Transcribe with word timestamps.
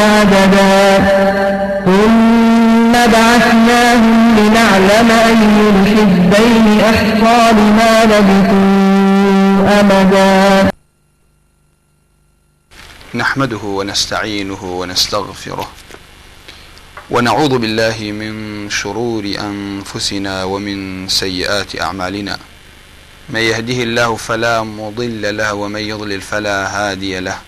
عددا 0.00 0.98
ثم 1.84 2.92
بعثناهم 2.92 4.38
لنعلم 4.38 5.10
أي 5.10 5.32
الحزبين 5.74 6.80
أحصى 6.80 7.52
لما 7.52 8.04
لبثوا 8.04 9.80
أمدا 9.80 10.70
نحمده 13.14 13.62
ونستعينه 13.64 14.64
ونستغفره 14.64 15.68
ونعوذ 17.10 17.58
بالله 17.58 18.12
من 18.12 18.34
شرور 18.70 19.24
أنفسنا 19.40 20.44
ومن 20.44 21.08
سيئات 21.08 21.80
أعمالنا. 21.80 22.38
من 23.28 23.40
يهده 23.40 23.82
الله 23.82 24.16
فلا 24.16 24.62
مضل 24.62 25.36
له 25.36 25.54
ومن 25.54 25.80
يضلل 25.80 26.20
فلا 26.20 26.58
هادي 26.76 27.20
له. 27.20 27.38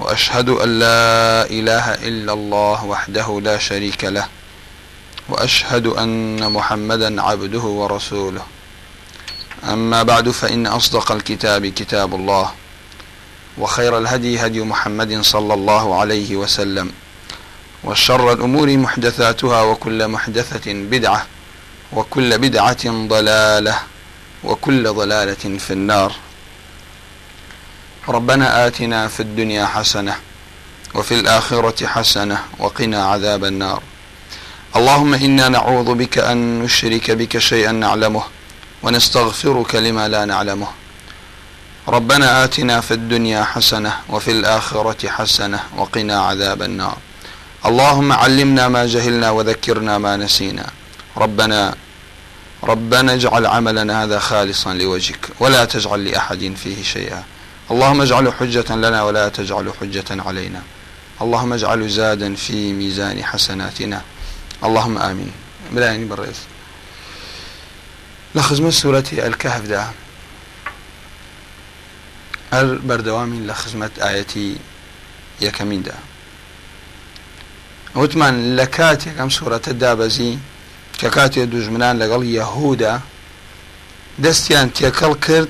وأشهد 0.00 0.48
أن 0.48 0.78
لا 0.78 1.46
إله 1.50 1.94
إلا 1.94 2.32
الله 2.32 2.84
وحده 2.84 3.40
لا 3.42 3.58
شريك 3.58 4.04
له 4.04 4.26
وأشهد 5.28 5.86
أن 5.86 6.52
محمدا 6.52 7.22
عبده 7.22 7.60
ورسوله. 7.60 8.42
أما 9.64 10.02
بعد 10.02 10.30
فإن 10.30 10.66
أصدق 10.66 11.12
الكتاب 11.12 11.66
كتاب 11.66 12.14
الله 12.14 12.52
وخير 13.58 13.98
الهدي 13.98 14.46
هدي 14.46 14.62
محمد 14.62 15.20
صلى 15.20 15.54
الله 15.54 16.00
عليه 16.00 16.36
وسلم 16.36 16.92
وشر 17.84 18.32
الأمور 18.32 18.76
محدثاتها 18.76 19.62
وكل 19.62 20.08
محدثة 20.08 20.72
بدعة 20.72 21.26
وكل 21.92 22.38
بدعة 22.38 22.84
ضلالة 23.08 23.78
وكل 24.44 24.92
ضلالة 24.92 25.58
في 25.58 25.70
النار. 25.72 26.12
ربنا 28.08 28.66
آتنا 28.66 29.08
في 29.08 29.20
الدنيا 29.20 29.66
حسنة 29.66 30.16
وفي 30.94 31.14
الآخرة 31.20 31.86
حسنة 31.86 32.38
وقنا 32.58 33.04
عذاب 33.04 33.44
النار. 33.44 33.82
اللهم 34.76 35.14
إنا 35.14 35.48
نعوذ 35.48 35.94
بك 35.94 36.18
أن 36.18 36.62
نشرك 36.62 37.10
بك 37.10 37.38
شيئا 37.38 37.72
نعلمه 37.72 38.22
ونستغفرك 38.82 39.74
لما 39.74 40.08
لا 40.08 40.24
نعلمه. 40.24 40.66
ربنا 41.88 42.44
آتنا 42.44 42.80
في 42.80 42.94
الدنيا 42.94 43.44
حسنة 43.44 43.92
وفي 44.08 44.30
الآخرة 44.30 45.08
حسنة 45.08 45.60
وقنا 45.76 46.20
عذاب 46.20 46.62
النار. 46.62 46.96
اللهم 47.66 48.12
علمنا 48.12 48.68
ما 48.68 48.86
جهلنا 48.86 49.30
وذكرنا 49.30 49.98
ما 49.98 50.16
نسينا. 50.16 50.66
ربنا 51.16 51.74
ربنا 52.64 53.14
اجعل 53.14 53.46
عملنا 53.46 54.04
هذا 54.04 54.18
خالصا 54.18 54.74
لوجهك 54.74 55.28
ولا 55.40 55.64
تجعل 55.64 56.04
لأحد 56.04 56.54
فيه 56.62 56.82
شيئا. 56.82 57.22
اللهم 57.70 58.00
اجعله 58.00 58.30
حجة 58.30 58.74
لنا 58.74 59.02
ولا 59.02 59.28
تجعله 59.28 59.72
حجة 59.80 60.04
علينا. 60.10 60.62
اللهم 61.20 61.52
اجعله 61.52 61.86
زادا 61.86 62.34
في 62.34 62.72
ميزان 62.72 63.24
حسناتنا. 63.24 64.02
اللهم 64.64 64.98
آمين. 64.98 65.32
بلايني 65.72 66.04
بالرئيس. 66.04 66.40
لخزمة 68.34 68.70
سورة 68.70 69.04
الكهف 69.12 69.66
ده. 69.66 69.90
هر 72.52 72.78
بردوامي 72.84 73.46
لخزمة 73.46 73.90
آيتي 74.02 74.56
يكمين 75.40 75.82
ده. 75.82 75.94
وتمان 77.94 78.56
لكاتي 78.56 79.10
كم 79.10 79.30
سورة 79.30 79.62
الدابزي. 79.68 80.38
کە 81.00 81.08
کاتێ 81.16 81.46
دوژمنان 81.52 81.94
لەگەڵ 82.02 82.22
یەهودا 82.38 82.94
دەستیان 84.24 84.68
تێکەڵ 84.76 85.12
کرد 85.26 85.48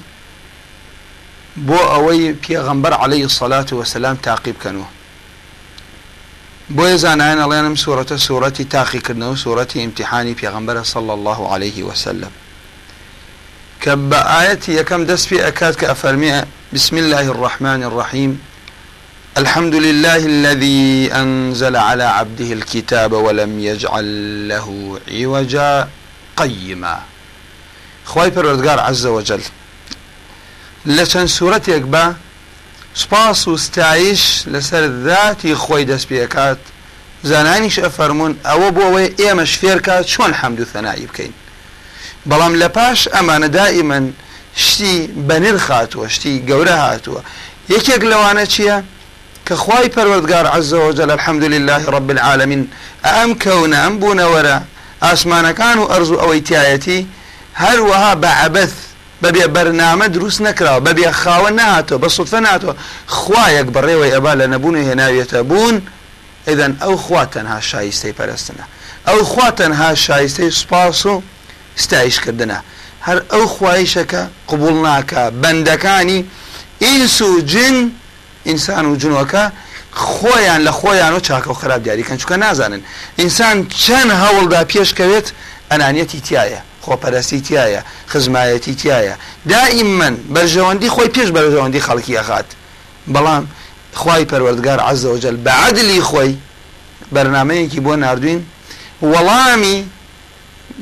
بۆ 1.56 1.78
ئەوەی 1.92 2.34
پێغەمبەر 2.44 2.92
عليه 2.92 3.28
سەلات 3.28 3.72
وسلام 3.72 4.16
تاقیب 4.16 4.56
بکەنەوە 4.58 4.88
بۆیە 6.76 6.96
زانایان 7.04 7.40
ئەڵێنم 7.44 7.76
سوورەتە 7.82 8.16
سوورەتی 8.26 8.64
تاقیکردنەوە 8.76 9.36
سوورەتی 9.44 9.78
امتحانی 9.86 10.34
پێغەمبەرە 10.40 10.82
صلى 10.94 11.12
الله 11.12 11.52
عليه 11.54 11.82
وسلم. 11.82 12.32
کە 13.82 13.92
بە 14.10 14.20
ئاەتی 14.32 14.72
یەکەم 14.80 15.02
دەست 15.10 15.26
پێ 15.28 15.38
ئەکات 15.46 15.74
کە 15.80 15.86
بسم 16.74 16.96
الله 16.96 17.26
الرحمن 17.34 17.82
الرحيم 17.82 18.40
الحمد 19.36 19.74
لله 19.74 20.16
الذي 20.16 21.12
أنزل 21.12 21.76
على 21.76 22.02
عبده 22.02 22.52
الكتاب 22.52 23.12
ولم 23.12 23.58
يجعل 23.58 24.08
له 24.48 24.98
عوجا 25.08 25.88
قيما 26.36 26.98
خواي 28.04 28.30
پروردگار 28.30 28.78
عز 28.80 29.06
وجل 29.06 29.40
لچن 30.86 31.26
سورتێک 31.26 31.84
بە 31.92 32.04
سپاس 32.94 33.48
و 33.48 33.56
ستایش 33.56 34.42
لەسەر 34.52 34.84
ذاتی 35.06 35.54
خۆی 35.54 35.84
دەست 35.90 36.06
پێکات 36.10 36.58
زانانیش 37.22 37.78
ئەفەرمونون 37.84 38.34
ئەوە 38.48 38.68
بۆ 38.76 38.82
ئەوەی 38.86 39.08
ئێمەش 39.20 39.52
فێرکات 39.60 40.04
چۆن 40.12 40.32
حەمد 40.40 40.60
و 40.60 40.64
ثەنایی 40.72 41.06
بکەین. 41.10 41.34
بەڵام 42.28 42.54
لە 42.62 42.68
پاش 42.76 43.08
ئەمانە 43.14 43.48
دائیمەن 43.56 44.04
شتی 44.56 44.96
بەنر 45.28 45.56
خاتووە 45.66 46.06
شتی 46.14 46.44
گەورە 46.48 46.76
هاتووە. 46.84 47.20
یەکێک 47.74 48.02
لەوانە 48.10 48.44
چییە؟ 48.52 48.78
كخواي 49.46 49.88
پروردگار 49.88 50.46
عز 50.46 50.74
وجل 50.74 51.10
الحمد 51.10 51.44
لله 51.44 51.90
رب 51.96 52.10
العالمين 52.10 52.70
أم 53.04 53.34
كون 53.38 53.74
أم 53.74 53.98
بون 53.98 54.20
ورا 54.20 54.62
أسمان 55.02 55.50
كانوا 55.50 55.96
أرزو 55.96 56.14
أو 56.20 56.32
إتيايتي 56.32 57.06
هل 57.54 57.80
وها 57.80 58.14
بعبث 58.14 58.72
بەبێ 59.24 59.46
بەرنامە 59.56 60.06
دروست 60.16 60.40
نەکراوە 60.46 60.80
بەبێ 60.86 61.08
خاوە 61.20 61.50
ناتۆ 61.60 61.94
بە 62.02 62.08
سوفە 62.16 62.40
ناتۆ 62.46 62.70
خوایەک 63.18 63.68
بەڕێوەی 63.74 64.12
ئەبا 64.14 64.32
لە 64.40 64.46
نەبوونی 64.52 64.84
هێناوێتە 64.88 65.40
بوون 65.50 65.76
ئەدەن 66.48 66.72
ئەو 66.82 66.94
خوا 67.04 67.22
تەنها 67.34 67.58
شایستەی 67.70 68.14
پەرستنە. 68.18 68.64
ئەو 69.08 69.20
خوا 69.30 69.48
تەنها 69.60 69.90
شایستەی 70.06 70.50
سوپاس 70.60 71.06
و 71.06 71.22
ستایشکردنە. 71.84 72.58
هەر 73.06 73.18
ئەو 73.32 73.44
خوایشەکە 73.54 74.22
قوبول 74.50 74.76
ناکە. 74.86 75.22
بەندەکانی 75.42 76.20
ئینس 76.84 77.16
و 77.22 77.40
جن 77.52 77.76
ئینسان 78.48 78.84
و 78.86 78.94
جنەکە 79.02 79.44
خۆیان 80.14 80.60
لە 80.66 80.72
خۆیان 80.78 81.12
و 81.16 81.20
چاکە 81.26 81.48
و 81.52 81.54
خراپ 81.60 81.80
دیاریکەن 81.86 82.16
چکە 82.22 82.36
نازانن. 82.44 82.82
ئینسان 83.20 83.56
چەند 83.84 84.10
هەوڵدا 84.22 84.60
پێشکەوێت 84.72 85.26
ئەنانەتی 85.70 86.20
تایە 86.26 86.60
خۆپەرستی 86.84 87.40
تایە 87.48 87.82
خزمایەتی 88.12 88.74
تایە 88.82 89.14
دائیم 89.50 89.90
من 90.00 90.14
بەرژەوەندی 90.34 90.88
خۆی 90.94 91.10
پێش 91.16 91.28
بەرژەوەندی 91.36 91.80
خەڵکی 91.86 92.14
ئەخات. 92.18 92.48
بەڵام 93.14 93.44
خی 94.00 94.24
پەروەردگار 94.30 94.80
عزەوجل 94.90 95.36
بەعادلی 95.46 96.00
خۆی 96.08 96.32
بەرنمەیەکی 97.14 97.80
بۆ 97.86 97.94
نردوین 98.04 98.40
وەڵامی 99.12 99.78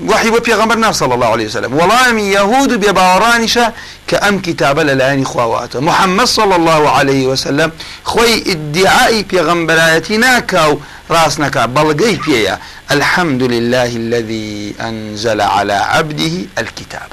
وحي 0.00 0.30
بو 0.30 0.40
پیغمبر 0.40 0.92
صلى 0.92 1.14
الله 1.14 1.26
عليه 1.26 1.46
وسلم. 1.46 1.78
وڵامی 1.80 2.20
يهود 2.36 2.84
بێباوەڕانیشە 2.84 3.66
کە 4.08 4.16
ئەم 4.24 4.40
کتابە 4.46 4.82
لە 4.88 4.94
لایەنی 5.00 5.24
خواواتە 5.24 5.76
محەممەد 5.76 6.24
صلى 6.24 6.54
الله 6.54 6.90
عليه 6.90 7.26
وسلم 7.26 7.72
خۆی 8.04 8.48
ئیدعایی 8.48 9.26
پێغمبەرایەتی 9.32 10.10
ناکا 10.10 10.72
و 10.72 10.80
ڕاست 11.10 11.38
نەکا 11.40 11.68
بەڵگەی 11.76 12.16
پێیە 12.24 12.56
الحمد 12.90 13.42
لله 13.42 13.90
الذي 13.96 14.74
أنزل 14.80 15.40
على 15.40 15.72
عبده 15.72 16.34
الكتاب. 16.58 17.10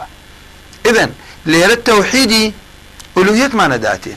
إذن 0.85 1.09
لێرە 1.47 1.75
التوحيدي 1.79 2.53
ألوهية 3.17 3.51
ما 3.53 3.67
نداته. 3.67 4.15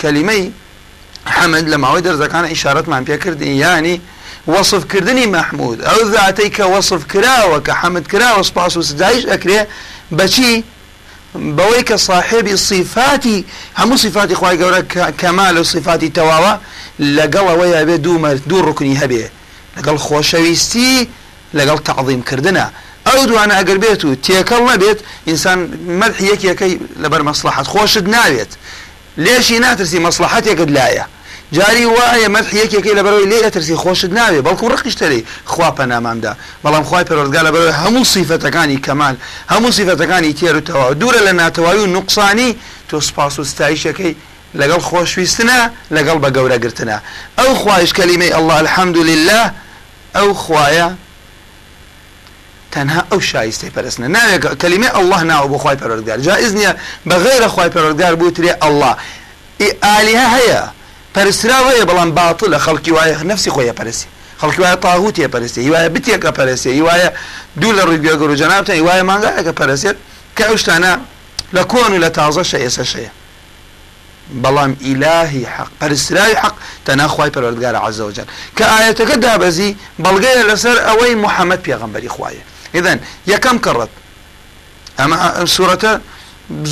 كلمة 0.00 0.50
حمد 1.26 1.68
لما 1.68 1.88
هو 1.88 1.98
درزكان 1.98 2.44
إشارة 2.44 2.84
ما 2.90 3.00
بيكردين 3.00 3.56
يعني 3.56 4.00
وەصفکردنی 4.52 5.26
مەحمود 5.36 5.78
ئەو 5.88 6.00
ذاتەی 6.14 6.50
کە 6.56 6.64
وەصف 6.74 7.02
کراوە 7.12 7.58
کە 7.66 7.72
حەمد 7.80 8.06
کراوە 8.12 8.42
سپاس 8.50 8.76
و 8.76 8.82
سدایش 8.82 9.24
ئەکرێ 9.32 9.60
بەچی 10.18 10.54
بەوەی 11.56 11.84
کە 11.88 11.96
صاحبی 12.08 12.56
صفاتی 12.56 13.44
هەموو 13.78 13.96
صفاتی 13.96 14.34
خی 14.34 14.56
گەورە 14.60 14.80
کەمال 15.20 15.56
و 15.58 15.64
صفاتی 15.64 16.12
تەواوە 16.18 16.52
لەگەڵ 17.00 17.44
ئەوەی 17.50 17.72
هەبێ 17.80 17.96
دوو 18.04 18.34
دوو 18.50 18.62
ڕکنی 18.68 18.96
هەبێ. 19.02 19.24
لەگەڵ 19.76 19.96
خۆشەویستی 20.06 21.08
لەگەڵ 21.58 21.78
تعظیمکردە 21.88 22.66
ئەو 23.06 23.20
دوانە 23.28 23.54
ئەگەر 23.58 23.78
بێت 23.84 24.02
و 24.04 24.10
تێکەڵ 24.26 24.62
نەبێت 24.72 24.98
ئینسان 25.28 25.58
مەدح 26.00 26.18
یەکەکەی 26.32 26.74
لەبەر 27.02 27.22
مەسلحت 27.28 27.66
خۆشت 27.72 28.06
ناوێت. 28.14 28.52
لێشی 29.24 29.58
ناترسی 29.64 29.98
مەسلحت 30.06 30.44
یەکت 30.50 30.70
لایە. 30.76 31.04
جاری 31.56 31.84
وایە 31.96 32.28
مەرح 32.34 32.50
یەکێکی 32.62 32.92
لە 32.98 33.02
بەرەوەی 33.06 33.28
لێ 33.32 33.38
ئەترسی 33.44 33.76
خۆشت 33.82 34.10
ناوێ 34.18 34.40
بەڵکو 34.46 34.66
ڕقیشتەری 34.74 35.20
خوا 35.52 35.68
پەنامامدا. 35.78 36.32
بەڵام 36.64 36.84
خی 36.90 37.04
پەرۆزگا 37.08 37.40
لە 37.46 37.50
بەرەوەی 37.54 37.74
هەموو 37.82 38.04
سیفەتەکانی 38.14 38.78
کەمال 38.86 39.16
هەموو 39.52 39.72
سیفەتەکانی 39.78 40.34
تێر 40.38 40.54
و 40.56 40.60
تەواو 40.68 40.94
دوورە 41.00 41.20
لە 41.26 41.32
ناتەواوی 41.40 41.82
و 41.84 41.92
نقصانی 41.96 42.50
تۆ 42.90 42.96
سپاس 43.08 43.38
و 43.38 43.44
ستایشەکەی 43.52 44.14
لەگەڵ 44.60 44.80
خۆشویستنە 44.88 45.60
لەگەڵ 45.96 46.16
بە 46.24 46.28
گەورەگرتنە 46.36 46.98
ئەو 47.38 47.50
خوایش 47.60 47.90
کەلیمەی 47.98 48.32
الله 48.38 48.56
الحمد 48.64 48.96
لله 49.10 49.44
ئەو 50.16 50.28
خوایە 50.42 50.88
تەنها 52.74 53.00
ئەو 53.10 53.20
شایستەی 53.30 53.70
پەرستنە. 53.76 54.06
ناوێت 54.16 54.42
کەلیمە 54.62 54.88
الله 55.00 55.20
ناوە 55.30 55.46
بۆ 55.52 55.58
خی 55.64 55.76
پەرۆردگار 55.80 56.18
جائز 56.26 56.52
نییە 56.58 56.72
بە 57.08 57.16
غیرە 57.24 57.48
خی 57.54 57.68
پەرۆردگار 57.74 58.14
بوترێ 58.20 58.52
الله 58.66 58.94
ئالیها 59.82 60.26
هەیە. 60.36 60.62
پەرسرا 61.14 61.58
هەیە 61.70 61.84
بەڵام 61.90 62.10
باتڵ 62.18 62.46
لە 62.54 62.58
خەڵکی 62.64 62.92
وایە 62.96 63.22
نفسی 63.30 63.50
خۆیە 63.54 63.74
پەرسی 63.80 64.08
خەڵکی 64.40 64.60
وایە 64.64 64.78
تاهوتیە 64.86 65.28
پەرستی 65.34 65.60
هیوایە 65.66 65.88
بتێکە 65.94 66.30
پەرسێ 66.38 66.70
هیوایە 66.78 67.08
دوو 67.60 67.72
لە 67.78 67.82
ڕووی 67.86 68.00
بێگەر 68.04 68.28
و 68.32 68.36
جەنابتە 68.42 68.72
هیوایە 68.80 69.04
مانگایەکە 69.10 69.52
پەرسێت 69.60 69.96
کە 70.36 70.42
ئەو 70.48 70.56
شتانە 70.62 70.92
لە 71.56 71.62
کۆن 71.72 71.90
و 71.94 71.98
لە 72.04 72.10
تازەشە 72.18 72.58
ئێسە 72.64 72.84
شەیە 72.92 73.12
بەڵام 74.42 74.72
ئیلاهی 74.86 75.44
حق. 75.44 75.70
پەرسرای 75.80 76.34
حق 76.42 76.54
تەناخوای 76.86 77.30
پەروەردگارە 77.34 77.78
عزەوجل 77.86 78.26
کە 78.56 78.64
ئاەتەکە 78.72 79.16
دابەزی 79.24 79.76
بەڵگەیە 80.04 80.42
لەسەر 80.50 80.76
ئەوەی 80.86 81.14
محەممەد 81.24 81.60
پێغمبەری 81.66 82.10
خوایە 82.14 82.42
إذن 82.78 82.98
یەکەم 83.32 83.58
کەڕەت 83.64 83.92
ئەمە 84.98 85.16
سوورەتە 85.54 85.92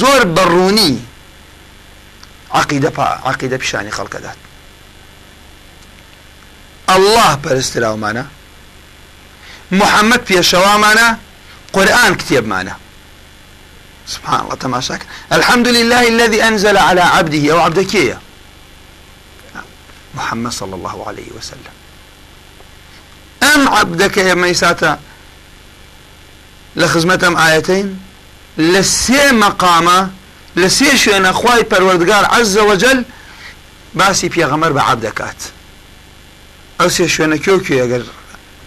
زۆر 0.00 0.22
بەڕوونی 0.36 0.94
عقیدە 2.54 2.90
عقیدە 3.30 3.56
پیشانی 3.62 3.92
خەڵکەدات 3.98 4.38
الله 6.88 7.30
پەرستراومانە 7.44 8.24
محەممەد 9.80 10.22
پێشەوامانە 10.28 11.08
قورآن 11.72 12.12
کتێبمانە 12.20 12.74
سبحان 14.06 14.40
الله 14.40 14.54
تماشاك 14.54 15.02
الحمد 15.32 15.68
لله 15.68 16.08
الذي 16.08 16.42
أنزل 16.42 16.76
على 16.76 17.00
عبده 17.00 17.52
أو 17.52 17.60
عبدك 17.60 18.18
محمد 20.14 20.52
صلى 20.52 20.74
الله 20.74 21.08
عليه 21.08 21.28
وسلم. 21.36 21.74
أم 23.42 23.68
عبدك 23.68 24.16
يا 24.16 24.34
ميساتا 24.34 25.00
لخزمتم 26.76 27.36
آيتين 27.36 28.00
لسي 28.58 29.32
مقامة 29.32 30.10
لسي 30.56 30.96
شوين 30.96 31.26
أخواي 31.26 31.62
پروردگار 31.64 32.24
عز 32.24 32.58
وجل 32.58 33.04
پێغەمەر 33.98 34.72
بە 34.76 34.82
عبدەکات 34.90 35.40
ئەو 36.80 36.88
سێ 36.88 37.06
شوێنە 37.14 37.38
کێو 37.44 37.58
کوێ 37.64 37.78
ئەگەر 37.82 38.02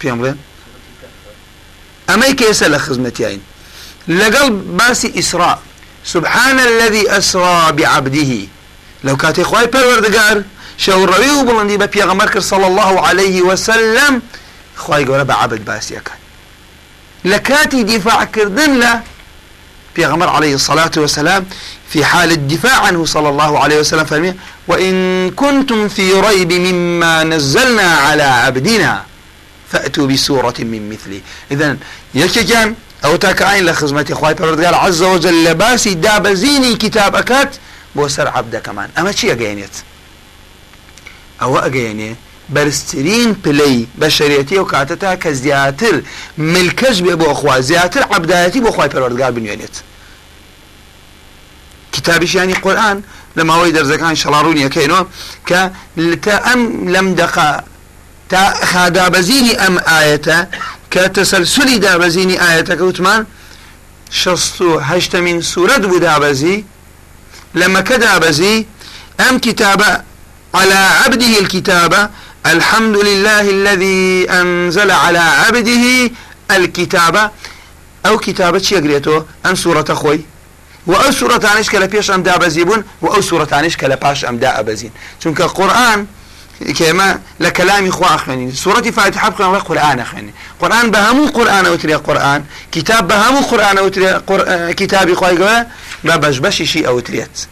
پێم 0.00 0.16
بڵێن 0.20 0.38
ئەمەی 2.08 2.34
کێسە 2.40 2.66
لە 2.74 2.78
خزمەتیین 2.84 3.40
لەگەڵ 4.08 4.46
باسی 4.78 5.08
ئیسرا 5.18 5.58
سبحان 6.04 6.58
الذي 6.60 7.10
أسرى 7.18 7.72
بعبده. 7.72 8.32
لو 9.04 9.16
كاتي 9.16 9.44
خواي 9.44 9.66
پروردگار 9.66 10.44
شەوڕەوی 10.78 11.32
و 11.36 11.46
بڵندی 11.48 11.78
بە 11.82 11.86
پێغەمەر 11.96 12.28
کرد 12.32 12.42
صلى 12.42 12.66
الله 12.66 13.06
عليه 13.08 13.42
وسلم 13.42 14.22
خواي 14.76 15.06
گەورە 15.06 15.26
بە 15.30 15.34
عبد 15.42 15.64
باسیەکان 15.64 16.18
لە 17.24 17.38
کاتی 17.48 17.84
دیفاعکردن 17.84 18.80
لە 18.82 18.92
پێغمبر 19.96 20.28
عليه 20.28 20.54
الصلاة 20.54 20.90
والسلام 20.96 21.46
في 21.88 22.04
حال 22.04 22.32
الدفاع 22.32 22.80
عنه 22.86 23.04
صلى 23.04 23.28
الله 23.28 23.58
عليه 23.58 23.78
وسلم 23.80 24.04
فرمي 24.04 24.34
وإن 24.68 25.30
كنتم 25.30 25.88
في 25.88 26.12
ريب 26.12 26.52
مما 26.52 27.24
نزلنا 27.24 27.82
على 27.82 28.22
عبدنا 28.22 29.04
فأتوا 29.72 30.06
بسورة 30.06 30.54
من 30.58 30.90
مثله 30.90 31.20
إذن 31.50 31.78
يكجان 32.14 32.74
أو 33.04 33.16
تاكاين 33.16 33.64
لخزمة 33.66 34.06
إخوائي 34.10 34.34
پروردگار 34.34 34.74
عز 34.74 35.02
وجل 35.02 35.44
لباسي 35.44 35.94
دابزيني 35.94 36.76
كتاب 36.76 37.16
أكات 37.16 37.56
بوسر 37.96 38.28
عبد 38.28 38.56
كمان 38.56 38.88
أما 38.98 39.12
چي 39.12 39.32
أقينيت 39.32 39.70
أو 41.42 41.58
أقينيت 41.58 42.16
بەرزترین 42.54 43.30
پلەی 43.44 43.86
بە 44.00 44.08
شریەتی 44.16 44.56
و 44.58 44.64
کاتەتا 44.72 45.12
کە 45.22 45.30
زیاتر 45.42 45.94
ملکەش 46.38 46.96
بێ 47.04 47.14
بۆ 47.20 47.28
خوا 47.38 47.60
زیاتر 47.60 48.02
عبدایەتی 48.16 48.60
بۆ 48.64 48.70
خی 48.76 48.88
پەروەردگار 48.92 49.32
بنوێنێت. 49.36 49.76
کتابیشیانی 51.94 52.54
قورآن 52.64 52.98
لە 53.36 53.42
ماوەی 53.48 53.72
دەرزەکان 53.76 54.14
شەڵاڕوونیەکەینەوە 54.22 55.02
کە 55.48 55.60
تا 56.24 56.34
ئەم 56.46 56.60
لەم 56.94 57.08
دقا 57.20 57.50
تا 58.30 58.42
خادابەزینی 58.70 59.54
ئەم 59.62 59.76
ئاەتە 59.88 60.38
کە 60.92 61.02
تەسەلسولی 61.16 61.78
دابەزینی 61.86 62.36
ئاەتەکە 62.42 62.84
وتمان 62.88 63.22
هەشتمین 64.90 65.38
سوورەت 65.50 65.82
بوو 65.90 65.98
دابەزی 66.06 66.58
لە 67.58 67.66
مەکە 67.74 67.96
دابەزی 68.06 68.56
ئەم 69.20 69.34
کتابە 69.46 69.92
على 70.54 70.74
عبده 71.04 71.38
الكتابة 71.42 72.10
الحمد 72.46 72.96
لله 72.96 73.50
الذي 73.50 74.30
أنزل 74.30 74.90
على 74.90 75.18
عبده 75.18 76.10
الكتابة 76.50 77.30
أو 78.06 78.18
كتابة 78.18 78.68
يقريته 78.72 79.24
أن 79.46 79.54
سورة 79.54 79.94
خوي 79.94 80.20
وأو 80.86 81.10
سورة 81.10 81.40
عنيش 81.46 81.70
كلا 81.70 81.86
بيش 81.86 82.10
أم 82.10 82.22
دابزيبون 82.22 82.84
وأو 83.02 83.20
سورة 83.20 83.48
عنيش 83.52 83.76
كلا 83.76 83.94
باش 83.94 84.24
أم 84.24 84.36
دابزين 84.38 84.90
چونك 85.24 85.40
القرآن 85.40 86.06
كما 86.78 87.20
لكلام 87.40 87.88
إخوة 87.88 88.14
أخواني. 88.14 88.52
سورة 88.52 88.80
فاتحة 88.80 89.28
بخوان 89.28 89.60
قرآن 89.60 90.00
أخواني. 90.00 90.34
قرآن 90.60 90.90
بهمو 90.90 91.26
قرآن 91.26 91.66
أوتري 91.66 91.94
قرآن. 91.94 92.44
كتاب 92.72 93.08
بهمو 93.08 93.40
قرآن 93.40 93.78
أوتري 93.78 94.08
قر... 94.10 94.72
كتاب 94.72 95.10
إخوة 95.10 95.66
ببش 96.04 96.38
بشي 96.38 96.66
شيء 96.66 96.88
أوتريت. 96.88 97.46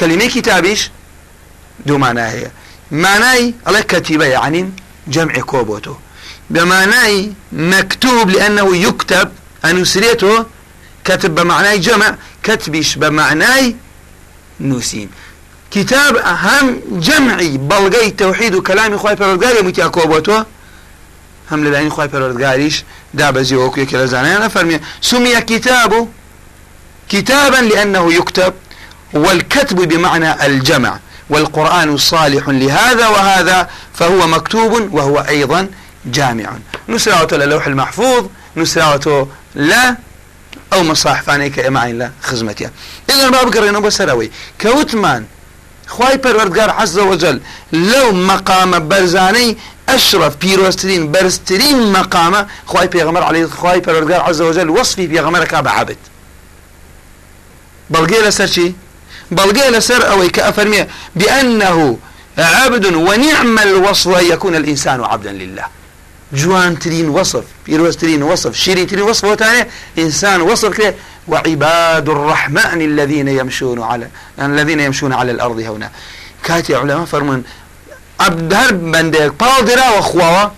كلمة 0.00 0.26
كتابيش 0.26 0.90
دو 1.86 1.98
معناه 1.98 2.50
معناي 2.94 3.54
الله 3.68 3.80
كتيبة 3.80 4.24
يعني 4.24 4.70
جمع 5.08 5.32
كوبوتو. 5.32 5.94
بمعناي 6.50 7.32
مكتوب 7.52 8.30
لأنه 8.30 8.76
يكتب 8.76 9.28
أن 9.64 9.84
سريته 9.84 10.46
كتب 11.04 11.34
بمعناي 11.34 11.78
جمع 11.78 12.14
كتبش 12.42 12.96
بمعناي 12.96 13.76
نوسين 14.60 15.08
كتاب 15.70 16.16
أهم 16.16 16.80
جمعي 16.90 17.58
بلغي 17.58 18.10
توحيد 18.10 18.54
وكلام 18.54 18.98
خواهي 18.98 19.16
پروردگاري 19.16 19.62
متيا 19.62 19.86
كوبوتو. 19.86 20.42
هم 21.50 21.64
للاين 21.64 21.90
خواهي 21.90 22.08
پروردگاريش 22.08 22.74
دابزي 23.14 23.56
وكي 23.56 23.86
كلا 23.86 24.06
زانيانا 24.06 24.48
فرمي 24.48 24.80
سمي 25.00 25.40
كتابه 25.40 26.08
كتابا 27.08 27.56
لأنه 27.56 28.12
يكتب 28.12 28.54
والكتب 29.14 29.76
بمعنى 29.76 30.46
الجمع. 30.46 30.98
والقرآن 31.30 31.96
صالح 31.96 32.48
لهذا 32.48 33.08
وهذا 33.08 33.68
فهو 33.94 34.26
مكتوب 34.26 34.94
وهو 34.94 35.18
أيضا 35.18 35.68
جامع. 36.06 36.52
نسراوته 36.88 37.36
للوح 37.36 37.66
المحفوظ 37.66 38.26
نسراوته 38.56 39.28
لا 39.54 39.96
أو 40.72 40.82
مصاحفاني 40.82 41.50
كإمعين 41.50 41.98
لا 41.98 42.10
خزمتها. 42.22 42.70
إذا 43.10 43.30
ما 43.30 43.42
بقرينه 43.42 43.78
بسروي. 43.78 44.30
كوتمان 44.60 45.24
خواي 45.86 46.18
پروردگار 46.18 46.70
عز 46.70 46.98
وجل 46.98 47.40
لو 47.72 48.12
مقام 48.12 48.88
برزاني 48.88 49.56
أشرف 49.88 50.36
بيروسترين 50.36 51.12
برسترين 51.12 51.92
مقامه 51.92 52.46
خواي 52.66 52.88
پیغمبر 52.88 53.22
عليه 53.22 53.46
خواي 53.46 53.82
پروردگار 53.82 54.20
عز 54.28 54.40
وجل 54.40 54.70
وصفي 54.70 55.08
پیغمبر 55.08 55.44
كعب 55.44 55.68
عبد 55.68 55.96
بلغي 57.90 58.28
لسر 58.28 58.46
چي 58.46 58.74
بلغي 59.30 59.70
لسر 59.70 60.10
أوي 60.10 60.28
كأفرمي 60.28 60.86
بأنه 61.16 61.98
عبد 62.38 62.86
ونعم 62.86 63.58
الوصف 63.58 64.22
يكون 64.22 64.54
الإنسان 64.54 65.04
عبدا 65.04 65.32
لله. 65.32 65.64
جوان 66.32 66.78
ترين 66.78 67.08
وصف 67.08 67.44
بيروز 67.66 67.96
ترين 67.96 68.22
وصف 68.22 68.56
شيرين 68.56 68.86
ترين 68.86 69.02
وصف 69.02 69.24
وتاني 69.24 69.68
إنسان 69.98 70.40
وصف 70.40 70.68
كده. 70.78 70.94
وعباد 71.28 72.08
الرحمن 72.08 72.82
الذين 72.82 73.28
يمشون 73.28 73.82
على 73.82 74.08
الذين 74.38 74.80
يمشون 74.80 75.12
على 75.12 75.32
الأرض 75.32 75.58
هنا. 75.58 75.90
كاتي 76.44 76.74
علماء 76.74 77.04
فرمون 77.04 77.42
عبد 78.20 78.54
هر 78.54 78.72
بندك 78.72 79.32
بالدرا 79.40 79.98
وخواوا. 79.98 80.50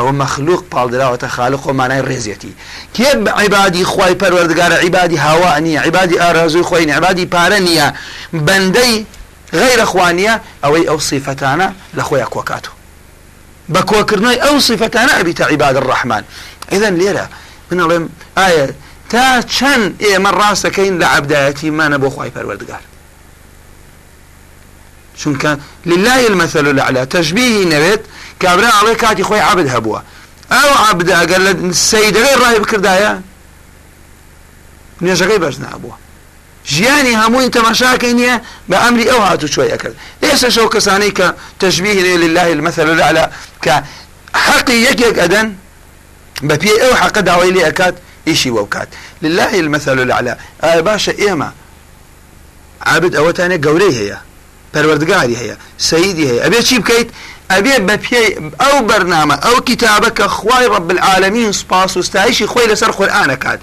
أو 0.00 0.12
مخلوق 0.12 0.64
پاڵدراوەتە 0.74 1.24
خالق 1.24 1.66
و 1.66 1.72
مانای 1.72 2.02
ڕێزیەتی 2.02 2.52
کێ 2.96 3.08
عیبادی 3.40 3.84
خی 3.84 4.14
پەروەردگارە 4.20 4.76
عیبادی 4.84 5.16
هاوا 5.16 5.58
نییە 5.58 5.80
عیبادی 5.86 6.18
ئارازوی 6.18 6.62
خۆین 6.62 6.90
عیبادی 6.96 7.26
پارە 7.34 7.58
نییە 7.68 7.88
بەندەی 8.46 8.94
غیرە 9.60 9.86
خوانیە 9.92 10.34
ئەوەی 10.64 10.84
ئەو 10.90 10.98
سیفەتانە 11.10 11.68
لە 11.96 12.02
خۆیان 12.08 12.30
کۆکاتو 12.34 12.72
بە 13.72 13.80
کۆکردنەوەی 13.90 14.40
ئەو 14.44 14.56
سیفەتانە 14.68 15.12
ئەبیتە 15.18 15.44
عیباد 15.50 15.76
ڕحمان 15.88 16.24
ئذن 16.72 16.94
لێرە 17.00 17.26
منەڵێم 17.70 18.04
ئایا 18.38 18.66
تا 19.10 19.42
چەند 19.56 19.86
ئێمە 20.04 20.30
ڕاستەکەین 20.40 20.94
لە 21.00 21.06
عبدایەتیمانە 21.16 21.96
بۆ 22.02 22.08
خی 22.14 22.30
پەروەردگار 22.36 22.82
چونکە 25.20 25.50
لله 25.86 26.20
المثل 26.30 26.66
الأعلى 26.74 27.06
تشبيه 27.06 27.64
نوێت 27.72 28.02
کابرا 28.42 28.70
ئەڵێ 28.78 28.94
کاتی 29.02 29.24
خۆی 29.28 29.42
عبد 29.50 29.66
هەبووە 29.74 30.00
ئەو 30.54 30.70
عبد 30.88 31.08
ئەگەر 31.18 31.40
لە 31.46 31.52
سەیدەکەی 31.90 32.36
ڕای 32.42 32.58
بکردایە 32.62 33.12
نوێژەکەی 35.02 35.38
بەرز 35.42 35.58
نابووە 35.66 35.96
ژیانی 36.72 37.14
هەمووی 37.22 37.50
تەماشاکەی 37.56 38.14
نییە 38.20 38.36
بە 38.70 38.76
ئەمری 38.82 39.06
ئەو 39.10 39.20
هاتو 39.28 39.48
چۆی 39.54 39.70
ئەکرد 39.72 39.96
ئێستا 40.24 40.48
شەو 40.56 40.68
کەسانەی 40.74 41.12
کە 41.18 41.26
تشبيه 41.60 42.16
لله 42.24 42.48
المثل 42.56 42.88
یەکێک 44.88 45.16
ئەدەن 45.22 45.48
بە 46.48 46.54
پێ 46.62 46.72
ئەو 46.82 46.92
حەقە 47.00 47.22
داوای 47.28 47.50
لێ 47.54 47.62
ئەکات 47.68 47.94
ئیشی 48.28 48.50
وەکات 48.50 48.88
لله 49.22 49.52
المثل 49.64 49.98
الأعلى. 49.98 50.34
ئایا 50.62 50.82
باشە 50.88 51.12
ئێمە 51.22 51.48
عابد 52.86 53.12
ئەوەتانە 53.18 53.56
گەورەی 53.64 53.94
هەیە 54.00 54.18
پەروەردگاری 54.74 55.36
هەیە 55.42 55.56
سەیدی 55.78 56.26
هەیە 56.30 56.42
ئەبێ 56.44 56.60
چی 56.68 56.78
بکەیت 56.78 57.08
ئەبێ 57.52 57.76
بە 57.86 57.96
پێی 58.04 58.28
ئەو 58.62 58.76
بەرنامە 58.88 59.36
ئەو 59.44 59.56
کتابە 59.68 60.10
کە 60.18 60.26
خوای 60.36 60.66
ڕب 60.74 60.90
العالمین 60.96 61.52
سپاس 61.52 61.96
و 61.96 62.02
ستایشی 62.02 62.46
خۆی 62.52 62.66
لەسەر 62.70 62.90
قورآانەکات 62.98 63.58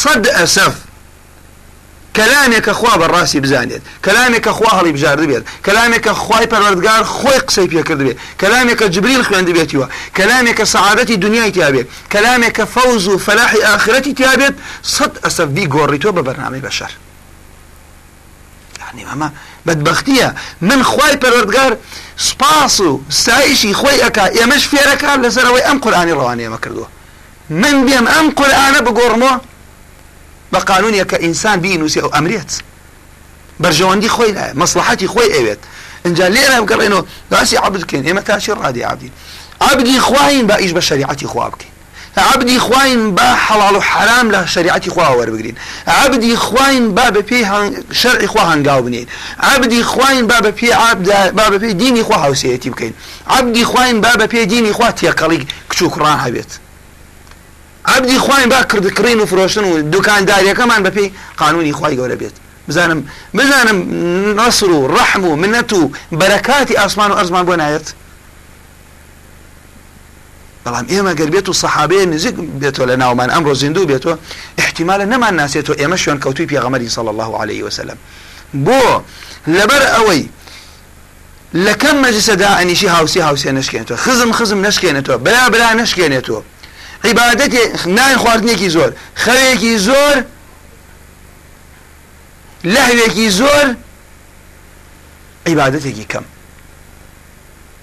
سەد 0.00 0.24
ئەسەف 0.38 0.74
کەلامێکە 2.18 2.72
خوا 2.78 2.94
بەڕاستی 3.00 3.40
بزانێت 3.44 3.82
کەلامێکە 4.06 4.52
خوا 4.58 4.70
هەڵی 4.78 4.92
بژار 4.96 5.18
بێت 5.30 5.44
کەلامێکە 5.66 6.12
خوای 6.22 6.46
پەروەردگار 6.52 7.02
خۆی 7.16 7.40
قسەی 7.46 7.68
پێکرد 7.72 8.00
بێت 8.06 8.18
کەلامێکە 8.42 8.86
جبریل 8.94 9.22
خوێند 9.28 9.48
بێتیوە 9.56 9.86
کەلامێکە 10.18 10.64
سعادەتی 10.74 11.16
دنیای 11.24 11.52
تیابێت 11.56 11.86
کەلامێکە 12.12 12.64
فەوز 12.74 13.04
و 13.08 13.18
فەلاحی 13.26 13.60
ئاخرەتی 13.68 14.12
تیابێت 14.18 14.54
سەد 14.94 15.12
ئەسەفدی 15.24 15.66
گۆڕیتۆ 15.74 16.10
بە 16.16 16.22
بەرنامەی 16.28 16.62
بەشەر 16.66 16.92
يعني 18.80 19.02
ئەمە 19.10 19.28
بەدبختیە 19.66 20.28
من 20.68 20.82
خوای 20.82 21.14
پەروەردگار 21.22 21.72
سپاس 22.16 22.80
و 22.80 23.00
ستایشی 23.08 23.74
خۆی 23.74 23.98
ئەکا 24.04 24.26
ئێمەش 24.36 24.64
فێرەکە 24.70 25.08
ئەم 25.66 25.78
قورآانی 25.84 26.12
ڕوانی 26.18 26.44
ئێمە 26.46 26.58
کردووە. 26.64 26.88
من 27.50 27.76
بێم 27.86 28.06
ئەم 28.12 28.26
قورآانە 28.38 28.80
بگۆڕمەوە 28.86 29.36
بە 30.52 30.58
قانونیە 30.68 31.04
کە 31.10 31.16
ئینسان 31.24 31.60
بینوسی 31.60 32.00
ئەو 32.00 32.10
ئەمرێت 32.16 32.52
بەرژەوەندی 33.62 34.10
خۆی 34.16 34.32
لایە 34.36 34.54
مەسلحەتی 34.60 35.08
خۆی 35.12 35.30
ئەوێت. 35.34 35.62
اینجا 36.04 36.26
لێرە 36.34 36.56
بگەڕێنەوە 36.62 37.02
باسی 37.30 37.56
عبد 37.56 37.80
بکەین 37.84 38.04
ئێمە 38.08 38.22
تاچی 38.28 38.52
ڕادی 38.52 38.82
عبدین 38.90 39.12
عبدی 39.60 39.98
خواین 40.00 40.46
با 40.46 40.56
ئیش 40.56 40.72
بە 40.72 40.82
شریعەتی 40.88 41.26
خوا 41.32 41.50
بکەین. 41.50 41.71
عبدی 42.16 42.58
خواین 42.58 43.14
با 43.14 43.22
حلال 43.22 43.76
و 43.76 43.80
حرام 43.80 44.32
لە 44.32 44.48
شریعەتی 44.48 44.90
خوا 44.90 45.16
وەربگرین. 45.18 45.56
عبدی 45.86 46.36
خواین 46.36 46.94
با 46.94 47.02
بە 47.02 47.22
پێی 47.28 47.44
شەرعی 47.92 48.26
خوا 48.26 48.42
هەنگاو 48.52 48.82
بنین. 48.82 49.06
عبدی 49.40 49.82
خواین 49.82 50.26
با 50.26 50.38
بە 50.38 50.52
پێی 50.58 50.72
با 51.32 51.46
بە 51.48 51.58
پێی 51.62 51.74
دینی 51.74 52.02
خوا 52.02 52.16
هاوسەیەتی 52.24 52.68
بکەین. 52.68 52.94
عبدی 53.30 53.64
خواین 53.64 54.00
با 54.00 54.12
بە 54.12 54.26
پێی 54.32 54.46
دینی 54.46 54.72
خوا 54.72 54.90
تێقەڵی 54.90 55.46
کچووکڕان 55.70 56.18
هەبێت. 56.26 56.52
عبدی 57.86 58.18
خواین 58.18 58.48
با 58.48 58.62
کردکڕین 58.62 59.20
و 59.20 59.26
فرۆشتن 59.26 59.64
و 59.64 59.82
دوکانداریەکەمان 59.90 60.80
بەپی 60.86 61.10
قانونی 61.36 61.72
خی 61.72 61.96
گەورە 61.96 62.16
بێت. 62.22 62.36
بزانم 62.68 63.04
بزانم 63.34 63.78
نەسر 64.38 64.70
و 64.70 64.96
ڕەحم 64.96 65.24
و 65.24 65.36
منەت 65.36 65.72
و 65.72 65.90
بەرەکاتی 66.20 66.74
ئاسمان 66.76 67.10
و 67.10 67.14
ئەرزمان 67.14 67.44
بۆ 67.48 67.54
نایەت. 67.60 67.86
بەڵام 70.64 70.86
ئێمە 70.92 71.12
گەر 71.18 71.30
بێت 71.34 71.48
و 71.48 71.52
سەحابەیە 71.62 72.04
نزیک 72.14 72.34
بێتەوە 72.60 72.86
لە 72.90 72.96
ناومان 73.02 73.28
ئەمڕۆ 73.34 73.52
زیندوو 73.62 73.86
بێتەوە 73.90 74.16
احتیمالە 74.62 75.04
نەمان 75.12 75.34
ناسێتەوە 75.40 75.76
ئێمە 75.80 75.96
شوێن 76.02 76.18
کەوتوی 76.24 76.46
پێغەمەری 76.52 76.88
صلی 76.96 77.10
الله 77.14 77.32
عليه 77.42 77.62
وسلم. 77.66 77.98
بۆ 78.66 78.82
لەبەر 79.56 79.82
ئەوەی 79.94 80.24
لە 81.54 81.74
کەم 81.82 81.96
مەجلسەدا 82.04 82.50
ئەنیشی 82.58 82.88
هاوسی 82.94 83.20
هاوسێ 83.28 83.50
نشکێنێتەوە 83.58 83.98
خزم 84.04 84.32
خزم 84.32 84.58
نشکێنێتەوە 84.66 85.16
بلا 85.26 85.48
بلا 85.52 85.68
نشکێنێتەوە 85.84 86.40
عیبادەتی 87.04 87.62
نان 87.86 88.14
خواردنێکی 88.22 88.68
زۆر 88.76 88.90
خەوێکی 89.24 89.74
زۆر 89.86 90.16
لەهوێکی 92.74 93.28
زۆر 93.40 93.66
عیبادەتێکی 95.46 96.06
کەم 96.12 96.24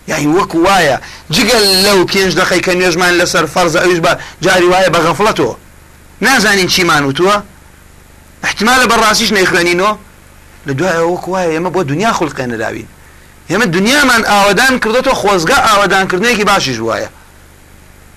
یعنی 0.10 0.28
وەکو 0.38 0.58
وایە. 0.68 0.98
جگەل 1.36 1.66
لەو 1.86 2.00
پێنج 2.12 2.32
دقی 2.39 2.62
کە 2.66 2.72
نوێژمان 2.80 3.13
لەسەر 3.20 3.46
فەرزە 3.54 3.80
ئەوش 3.84 4.00
بە 4.06 4.12
جاری 4.46 4.68
وایە 4.74 4.89
بە 4.96 5.00
غەفڵەتەوە 5.06 5.56
نازانین 6.25 6.68
چیمان 6.74 7.04
وتووە؟ 7.10 7.36
احتمالە 8.48 8.86
بەڕاستیش 8.92 9.32
نەیخوێنینەوە 9.38 9.94
لە 10.68 10.74
دوایە 10.78 11.04
وەکو 11.12 11.30
وایە 11.34 11.50
ئێمە 11.56 11.70
بۆ 11.75 11.82
دنیا 11.92 12.12
خوڵقێنراوین 12.18 12.88
ئێمە 13.50 13.66
دنیامان 13.75 14.22
ئاوادان 14.32 14.74
کردێتەوە 14.84 15.16
خۆزگە 15.22 15.58
ئاوادانکردنێکی 15.68 16.46
باشیش 16.51 16.80
وایە. 16.88 17.10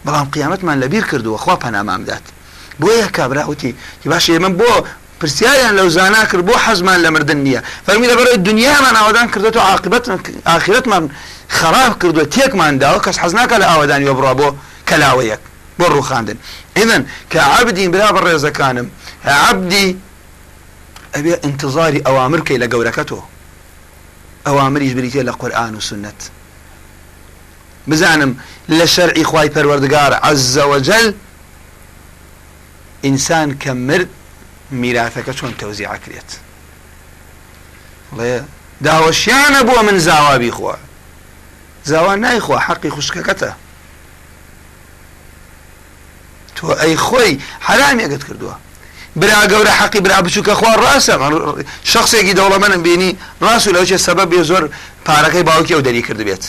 بەڵام 0.06 0.28
قیامەتمان 0.34 0.76
لەبیر 0.82 1.04
کردووە 1.11 1.38
خوا 1.44 1.54
پەنامامدات 1.64 2.25
بۆ 2.80 2.88
یە 3.02 3.08
کابراوتی 3.16 3.72
باش 4.11 4.25
ئێمە 4.30 4.50
بۆ 4.61 4.72
پرسیاریان 5.22 5.74
لەو 5.78 5.88
زانا 5.96 6.24
کرد 6.30 6.44
بۆ 6.48 6.54
حەزمان 6.66 6.98
لە 7.04 7.10
مردن 7.14 7.40
نییە. 7.46 7.60
فەرمی 7.86 8.06
لەبەرەوەی 8.10 8.38
دنیامان 8.48 8.94
ئاوادان 8.98 9.28
کردێت 9.32 9.56
و 9.56 9.60
عاقبەت 9.70 10.04
ئاخرەتمان 10.50 11.04
خراپ 11.58 11.92
کردووە 12.00 12.24
تێکمان 12.34 12.74
داوە. 12.82 12.98
کەس 13.04 13.16
حەزناکە 13.22 13.56
لە 13.62 13.66
ئاوادانی 13.70 14.06
وەبڕا 14.10 14.32
بۆ 14.40 14.48
کەلاوەیەک 14.88 15.42
بۆ 15.78 15.86
ڕووخاندن. 15.94 16.38
ئێدەن 16.76 17.02
کە 17.32 17.38
عبدین 17.56 17.90
برا 17.94 18.08
بە 18.16 18.20
ڕێزەکانم 18.26 18.86
عبدی 19.48 19.88
ئەبێ 21.14 21.34
انتظاری 21.48 22.00
ئەوامرکەی 22.06 22.58
لە 22.62 22.66
گەورەکەتەوە 22.72 23.24
ئەوامریش 24.46 24.92
بریتێ 24.98 25.22
لە 25.28 25.32
قورآن 25.40 25.74
و 25.78 25.80
سنت. 25.80 26.20
بزانم 27.90 28.32
لە 28.78 28.86
شەرعی 28.94 29.24
خوای 29.30 29.50
پەروەردگار 29.54 30.12
عەزەوەجەل 30.28 31.06
ئینسان 33.06 33.48
کە 33.62 33.72
مرد 33.88 34.08
میراثەکە 34.80 35.32
چۆن 35.38 35.52
تەوزی 35.60 35.84
عکرێت 35.94 36.30
داوەشیانە 38.84 39.60
بووە 39.66 39.82
من 39.88 39.98
زاوابی 39.98 40.52
خۆ 40.56 40.74
زاوان 41.84 42.18
نایخوا 42.20 42.58
حەقی 42.66 42.90
خوشکەکەتە. 42.96 43.50
تۆ 46.56 46.66
ئەی 46.80 46.96
خۆی 47.06 47.32
حرامێکت 47.66 48.22
کردووە. 48.28 48.56
برا 49.20 49.46
گەورە 49.52 49.72
حەقی 49.80 50.00
برا 50.04 50.18
بچووکە 50.26 50.54
خوا 50.60 50.72
ڕاستە. 50.82 51.14
شخصێکی 51.92 52.34
دەوڵەمەنم 52.38 52.80
بینی 52.86 53.18
ڕاست 53.44 53.66
و 53.66 53.72
لەوچێ 53.76 53.98
سەبەب 54.06 54.28
بێ 54.32 54.42
زۆر 54.50 54.64
پارەکەی 55.06 55.44
باوکی 55.48 55.74
ئەو 55.74 55.82
دەری 55.86 56.02
کرد 56.06 56.20
بێت 56.28 56.44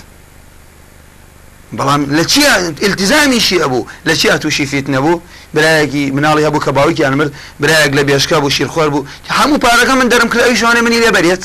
بەڵام 1.77 2.01
لە 2.17 2.25
چی 2.25 2.41
التزامیشی 2.87 3.57
ئەبوو 3.63 3.87
لە 4.07 4.13
چی 4.19 4.27
تووشی 4.41 4.65
فیت 4.65 4.87
نەبوو 4.95 5.21
برایەکی 5.55 6.03
مناڵی 6.15 6.43
هەبوو 6.47 6.63
کە 6.65 6.69
باوکی 6.69 7.03
ئەمرد 7.03 7.31
برایەک 7.61 7.91
لە 7.97 8.03
بێشکا 8.09 8.37
بوو 8.41 8.49
شیرخۆر 8.49 8.89
بوو. 8.93 9.05
هەموو 9.29 9.57
پارەکە 9.65 9.93
من 9.99 10.09
دەرم 10.09 10.29
کرد 10.31 10.43
ئەوی 10.45 10.57
شوانە 10.61 10.81
منی 10.85 10.99
لێبەرێت 11.03 11.43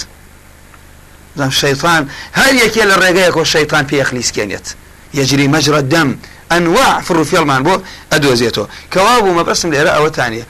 زم 1.36 1.50
شەیطان 1.50 2.02
هەر 2.38 2.52
یەکێ 2.62 2.82
لە 2.90 2.96
ڕێگەیەکۆ 3.02 3.42
شەیطان 3.54 3.84
پێخلیسکێنێت 3.90 4.66
یەجری 5.18 5.48
مەجرە 5.54 5.82
دەم 5.92 6.08
ئەنواع 6.50 6.94
فڕوفێڵمان 7.06 7.62
بۆ 7.66 7.74
ئەدۆزێتەوە. 8.12 8.66
کەوا 8.92 9.14
بوو 9.22 9.36
مەبەستم 9.38 9.70
لێرە 9.74 9.92
ئەوەتانە 9.96 10.44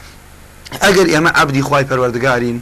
ئەگەر 0.83 1.07
ئێمە 1.13 1.31
عبدی 1.39 1.61
خی 1.67 1.83
پەروەردگارین. 1.89 2.57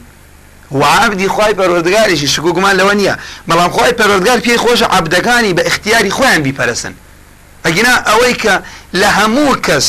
وعبدی 0.80 1.28
خی 1.34 1.52
پەروەردگاریشی 1.58 2.28
شکو 2.34 2.50
گومان 2.56 2.74
لەوە 2.80 2.94
نییە. 3.00 3.14
بەڵام 3.48 3.70
خی 3.76 3.92
پەروەردگار 3.98 4.38
پێی 4.44 4.58
خۆشە 4.64 4.86
عبدەکانی 4.98 5.52
بە 5.56 5.62
اختیاری 5.70 6.10
خۆیان 6.16 6.42
بیپەرسن 6.46 6.94
ئەگینا 7.64 7.94
ئەوەی 8.08 8.34
کە 8.42 8.54
لە 9.00 9.08
هەموو 9.18 9.60
کەس 9.66 9.88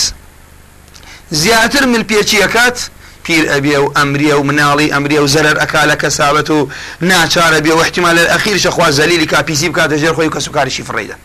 زیاتر 1.32 1.86
مل 1.86 2.04
پێچیەکات 2.10 2.78
پیر 3.24 3.46
ئەبێ 3.54 3.78
و 3.84 3.94
ئەمریە 3.98 4.36
و 4.40 4.44
مناڵی 4.50 4.92
ئەمریە 4.94 5.20
و 5.22 5.28
زەرەر 5.28 5.58
ئەکا 5.62 5.84
لە 5.92 5.96
کەسابەت 6.02 6.50
و 6.50 6.70
ناچارە 7.02 7.60
بێ 7.66 7.72
و 7.74 7.80
احتیمال 7.86 8.16
لە 8.18 8.30
ئەخیرشە 8.34 8.68
خوا 8.76 8.92
زەلیلی 8.92 9.28
کاپیسی 9.34 9.70
بکاتە 9.72 9.96
ژێر 10.02 10.14
خۆی 10.18 10.30
کەس 10.36 10.48
و 10.48 10.52
کاریشی 10.52 10.84
فڕیدا 10.90 11.18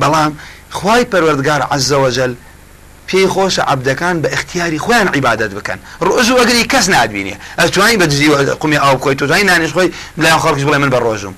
بەڵام 0.00 0.32
خی 0.78 1.02
پەروەردگار 1.12 1.60
عزەوەجل 1.74 2.32
پێی 3.08 3.26
خۆشە 3.34 3.62
عبدەکان 3.72 4.16
بە 4.22 4.28
اختیاری 4.36 4.78
خۆیان 4.84 5.08
عیبادت 5.14 5.52
بکەن. 5.58 5.78
ڕۆژ 6.06 6.28
و 6.30 6.38
ئەگەری 6.40 6.64
کەس 6.72 6.86
نادبینێ. 6.94 7.36
ئەتوانی 7.58 7.96
بە 8.00 8.06
دزی 8.12 8.28
قومی 8.60 8.76
ئاو 8.76 8.96
بکۆی 8.98 9.14
توانی 9.14 9.44
نانیش 9.50 9.72
خۆی 9.76 9.88
لایان 10.22 10.40
خەڵکیش 10.44 10.64
بڵێ 10.68 10.78
من 10.82 10.90
بە 10.94 10.98
ڕۆژم 11.06 11.34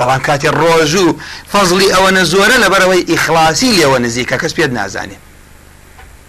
بەڵام 0.00 0.20
کاتی 0.26 0.48
ڕۆژوو 0.60 1.16
فەزلی 1.52 1.88
ئەوەنە 1.94 2.22
زۆرە 2.32 2.56
لەبەرەوەی 2.64 3.02
ئیخلاسی 3.10 3.70
لێوە 3.78 3.98
نزیکە 4.04 4.36
کەس 4.42 4.52
پێت 4.56 4.72
نازانێ. 4.78 5.18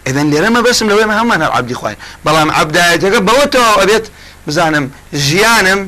ئەدەن 0.06 0.26
لێرەمە 0.32 0.60
بەسم 0.66 0.86
لەوەی 0.90 1.06
هەمان 1.20 1.42
عبدی 1.58 1.74
خوای 1.80 1.96
بەڵام 2.26 2.48
عبدایەتەکە 2.60 3.20
بەوەتەوە 3.28 3.70
ئەبێت 3.80 4.06
بزانم 4.46 4.86
ژیانم 5.26 5.80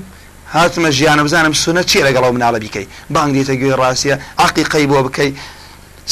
هاتمە 0.55 0.91
ژیانە 0.99 1.23
بزانم 1.27 1.53
سونە 1.63 1.83
چی 1.91 1.99
لەگەڵەوە 2.07 2.33
مناڵە 2.37 2.59
بیکەی؟ 2.65 2.87
بانگ 3.15 3.33
دیتە 3.37 3.55
گوێ 3.61 3.75
ڕاستیە 3.81 4.17
عقیقەی 4.47 4.87
بۆ 4.91 4.99
بکەی 5.07 5.31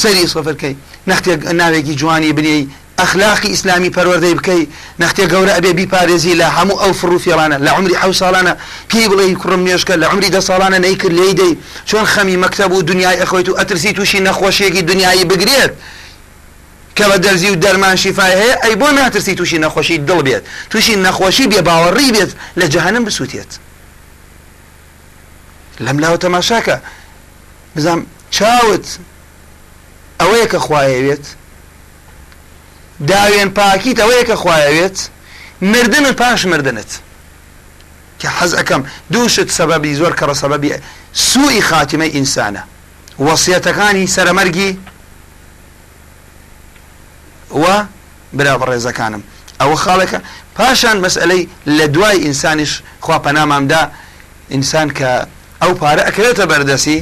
سەری 0.01 0.27
سۆفەرکەی 0.33 0.75
نەختێک 1.09 1.39
ناوێکی 1.59 1.93
جوانی 1.99 2.33
بنی 2.37 2.69
ئەخلاقی 3.01 3.47
ئیسلامی 3.53 3.91
پەروەردەی 3.95 4.35
بکەی 4.39 4.67
نەختێ 5.01 5.25
گەورە 5.31 5.51
ئەبێ 5.57 5.71
بیپارێزی 5.79 6.33
لە 6.41 6.47
هەموو 6.57 6.81
ئەو 6.81 6.93
فڕوفێڵانە 6.99 7.57
لە 7.65 7.71
عمری 7.77 7.95
حو 8.01 8.13
ساڵانە 8.21 8.53
پێی 8.89 9.07
بڵێ 9.11 9.25
کوڕم 9.41 9.61
نوێشکە 9.65 9.95
لە 10.01 10.05
عمری 10.11 10.29
دە 10.35 10.41
ساڵانە 10.49 10.77
نەیکرد 10.85 11.13
لێی 11.19 11.33
دەی. 11.39 11.53
چۆن 11.89 12.05
خەمی 12.13 12.37
مەکتتەب 12.43 12.71
و 12.71 12.81
دنیای 12.81 13.17
ئەخۆیت 13.21 13.47
و 13.49 13.57
ئەترسی 13.59 13.91
تووشی 13.97 14.19
نەخۆشیەکی 14.27 14.81
دنیایی 14.91 15.25
بگرێت؟ 15.31 15.73
کە 16.97 17.05
بە 17.09 17.17
دەرزی 17.25 17.49
و 17.53 17.55
دەرمان 17.63 17.95
شیفای 18.03 18.33
هەیە 18.41 18.55
ئەی 18.63 18.75
بۆ 18.81 18.87
ناترسی 18.97 19.35
تووشی 19.35 19.57
نەخۆشی 19.65 19.97
دڵ 20.07 20.19
بێت 20.27 20.43
تووشی 20.69 20.95
نەخۆشی 21.05 21.45
بێ 21.51 21.61
باوەڕی 21.67 22.09
بێت 22.15 22.31
لە 22.59 22.65
جەهانم 22.73 23.03
بسووتێت. 23.07 23.51
لەم 25.85 25.97
لاوە 26.03 26.17
تەماشاکە 26.23 26.77
بزانام 27.75 28.01
چاوت 28.35 28.87
ئەوەیە 30.19 30.47
کە 30.51 30.59
خوایەوێت 30.65 31.25
داوێن 33.09 33.49
پاکیت 33.57 33.97
ئەوەیە 34.01 34.23
کە 34.29 34.35
خوایەوێت 34.41 34.97
مردنت 35.61 36.15
پاش 36.21 36.45
مردنت. 36.45 36.91
کە 38.19 38.27
حەز 38.37 38.51
ئەەکەم 38.59 38.81
دووشت 39.13 39.49
سەبەبی 39.57 39.93
زۆر 39.99 40.13
کەڕە 40.19 40.35
سەبەبی 40.41 40.71
سوئی 41.13 41.61
خاتیمەی 41.69 42.11
ئینسانە. 42.17 42.63
وەسیەتەکانی 43.27 44.05
سەرمەرگی 44.15 44.71
وە 47.61 47.75
برا 48.37 48.55
بەڕێزەکانم 48.61 49.21
ئەوە 49.61 49.77
خاڵێکە 49.83 50.19
پاشان 50.55 50.97
مەسئلەی 51.05 51.43
لە 51.77 51.85
دوای 51.95 52.17
ئینسانیش 52.25 52.73
خوا 53.05 53.17
پەنامامدا 53.25 53.81
ئینسان 54.53 54.87
کە 54.97 55.11
ئەو 55.61 55.71
پارە 55.81 56.03
ئەکرێتە 56.07 56.45
بەردەسی 56.51 56.99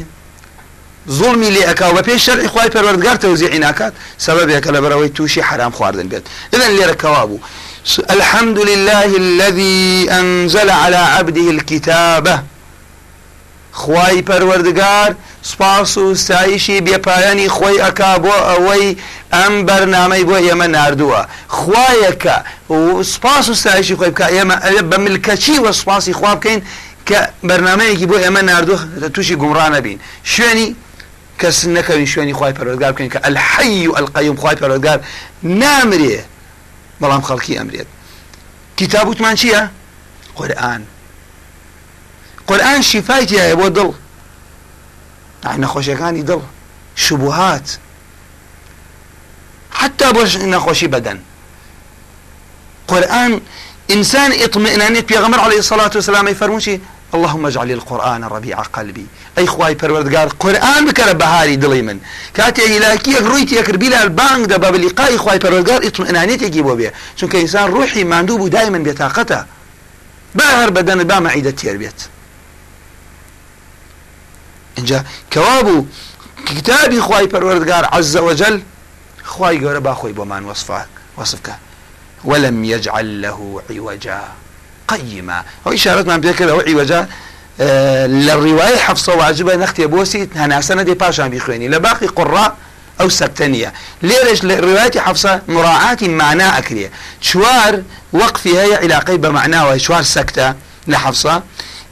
زڵمی 1.18 1.50
لێ 1.56 1.63
ئەکا 1.70 1.88
بە 1.96 2.01
پێش 2.08 2.22
شەرعی 2.28 2.50
خی 2.54 2.70
پەروەردگار 2.75 3.18
تەوزیعی 3.24 3.60
ناکات 3.66 3.94
سببێکە 4.25 4.70
لە 4.75 4.80
بەرەوەی 4.84 5.12
تووشی 5.16 5.42
حرام 5.42 5.72
خواردن 5.72 6.08
بێت. 6.12 6.25
إذن 6.56 6.72
لێرە 6.78 6.96
کەوا 7.01 7.24
الحمد 8.10 8.60
لله 8.60 9.10
الذي 9.18 10.08
أنزل 10.12 10.70
على 10.70 10.96
عبده 10.96 11.50
الكتابة. 11.50 12.39
خواي 13.72 14.24
پەروەردگار 14.30 15.12
سپاس 15.42 15.98
و 15.98 16.16
سایشی 16.16 16.82
بێپایانی 16.82 17.50
خۆی 17.50 17.78
ئەکا 17.86 18.13
بۆ 18.24 18.36
ئەوەی 18.50 18.98
ئەم 19.34 19.54
بەرنامەی 19.68 20.24
بۆ 20.30 20.38
ئێمە 20.46 20.68
نردووە. 20.75 21.22
خوایەکە 21.58 22.38
سپاس 23.13 23.50
و 23.50 23.54
سایشی 23.54 23.96
خۆی 23.96 24.12
بکە 24.13 24.28
ئێمە 24.36 24.56
بە 24.92 24.98
ملکەچی 25.06 25.58
وە 25.66 25.72
سپاسی 25.72 26.13
خوا 26.13 26.36
بکەین 26.36 26.62
کە 27.08 27.20
بەرنمەیەکی 27.48 28.06
بۆ 28.12 28.18
ئێمە 28.24 28.42
نردوو 28.50 28.78
تووشی 29.13 29.36
گومڕانە 29.42 29.80
بین 29.86 30.00
شوێنی 30.24 30.75
کەس 31.41 31.58
نەکەوین 31.75 32.08
شوێنی 32.13 32.34
خی 32.39 32.53
پەرۆگار 32.58 32.91
بکەین 32.93 33.12
کە 33.13 33.19
ئەلحەی 33.25 33.88
و 33.88 33.93
ئەلقەیم 33.98 34.38
خی 34.41 34.55
پەرۆگار 34.62 35.00
نامرێ 35.43 36.19
بەڵام 37.01 37.24
خەڵکی 37.27 37.53
ئەمرێت. 37.60 37.89
کتابوتمان 38.77 39.36
چییە؟ 39.41 39.62
قورآن. 40.36 40.81
قورآن 42.48 42.81
شیفایتیایە 42.81 43.55
بۆ 43.60 43.67
دڵ. 43.77 43.89
نەخۆشیەکانی 45.63 46.24
دڵ؟ 46.29 46.41
شبهات 46.96 47.67
حتى 49.79 50.08
بۆش 50.15 50.31
نەخۆشی 50.53 50.88
بەدەن. 50.93 51.19
قورآن 52.88 53.41
إنسان 53.91 54.31
اطمئنانيت 54.31 55.05
بيغمر 55.05 55.39
عليه 55.39 55.60
الصلاة 55.60 55.91
والسلام 55.96 56.27
يفرموشي 56.27 56.79
اللهم 57.13 57.46
اجعل 57.46 57.72
القرآن 57.72 58.24
ربيع 58.24 58.62
قلبي 58.62 59.08
أي 59.39 59.48
خواي 59.48 59.75
پروردگار 59.75 60.27
قرآن 60.39 60.86
بكره 60.86 61.12
بهاري 61.12 61.58
من. 61.81 62.00
كاتي 62.34 62.77
إلاكي 62.77 63.17
رويتي 63.17 63.55
يكر 63.55 63.77
بلا 63.77 64.03
البانك 64.03 64.50
ده 64.50 64.58
باب 64.58 64.75
لقاء 64.75 65.17
خواي 65.17 65.39
پروردگار 65.39 65.86
اطمئنانيت 65.86 66.41
يجيبو 66.41 66.75
بيه 66.75 66.93
چونك 67.17 67.36
إنسان 67.36 67.72
روحي 67.72 68.03
ماندوب 68.03 68.50
دائما 68.50 68.77
بطاقته 68.77 69.46
باهر 70.36 70.69
بدن 70.69 71.03
با 71.03 71.19
معيدة 71.19 71.51
تير 71.51 71.77
بيت 71.77 72.01
انجا 74.77 75.03
كوابو 75.33 75.85
كتابي 76.46 77.01
خواي 77.01 77.29
پروردگار 77.29 77.96
عز 77.96 78.18
وجل 78.18 78.61
خواي 79.24 79.59
گەورە 79.59 79.81
باخۆی 79.87 80.14
بۆمان 80.14 80.44
وەصفە 80.50 80.81
وەصفکە 81.18 81.53
ولم 82.24 82.64
يجعل 82.64 83.22
له 83.22 83.61
عوجا 83.70 84.22
قيما 84.87 85.44
أو 85.68 85.74
إشارة 85.74 86.01
ما 86.01 86.18
بيكر 86.18 86.51
أو 86.51 86.59
عوجا 86.59 87.07
للرواية 87.59 88.77
حفصة 88.77 89.15
واجبة 89.15 89.55
نختي 89.55 89.85
بوسي 89.85 90.29
هناسنة 90.35 90.83
دي 90.83 90.93
باشان 90.93 91.29
بيخويني 91.29 91.67
لباقي 91.67 92.07
قراء 92.07 92.55
أو 93.01 93.09
سكتنية 93.09 93.74
ليش؟ 94.01 94.45
رواية 94.45 95.00
حفصة 95.00 95.41
مراعاة 95.48 95.98
معنى 96.01 96.57
أكرية. 96.57 96.91
شوار 97.22 97.81
وقفي 98.13 98.59
هي 98.59 98.75
علاقي 98.75 99.17
بمعنى 99.17 99.61
وشوار 99.61 100.01
سكتة 100.01 100.53
لحفصة. 100.87 101.43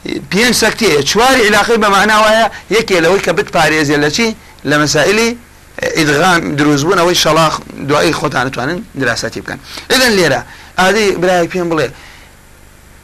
بين 0.04 0.52
سكتية 0.52 1.04
شوار 1.04 1.46
علاقي 1.46 1.76
بمعنى 1.76 2.14
وهي 2.14 2.50
يكي 2.70 3.00
لو 3.00 3.18
كبت 3.18 3.54
باريزي 3.54 3.96
لشي 3.96 4.34
لمسائلي 4.64 5.36
ئیدغام 5.82 6.56
دروستبوون 6.56 6.98
ئەوەی 6.98 7.16
شەڵاق 7.24 7.54
دوایی 7.88 8.12
خۆتانتوانن 8.12 8.78
دراستی 8.94 9.40
بکەن 9.40 9.58
ئەدەن 9.90 10.12
لێرە 10.18 10.40
ئادەی 10.78 11.10
برای 11.22 11.48
پێم 11.52 11.68
بڵێ 11.72 11.88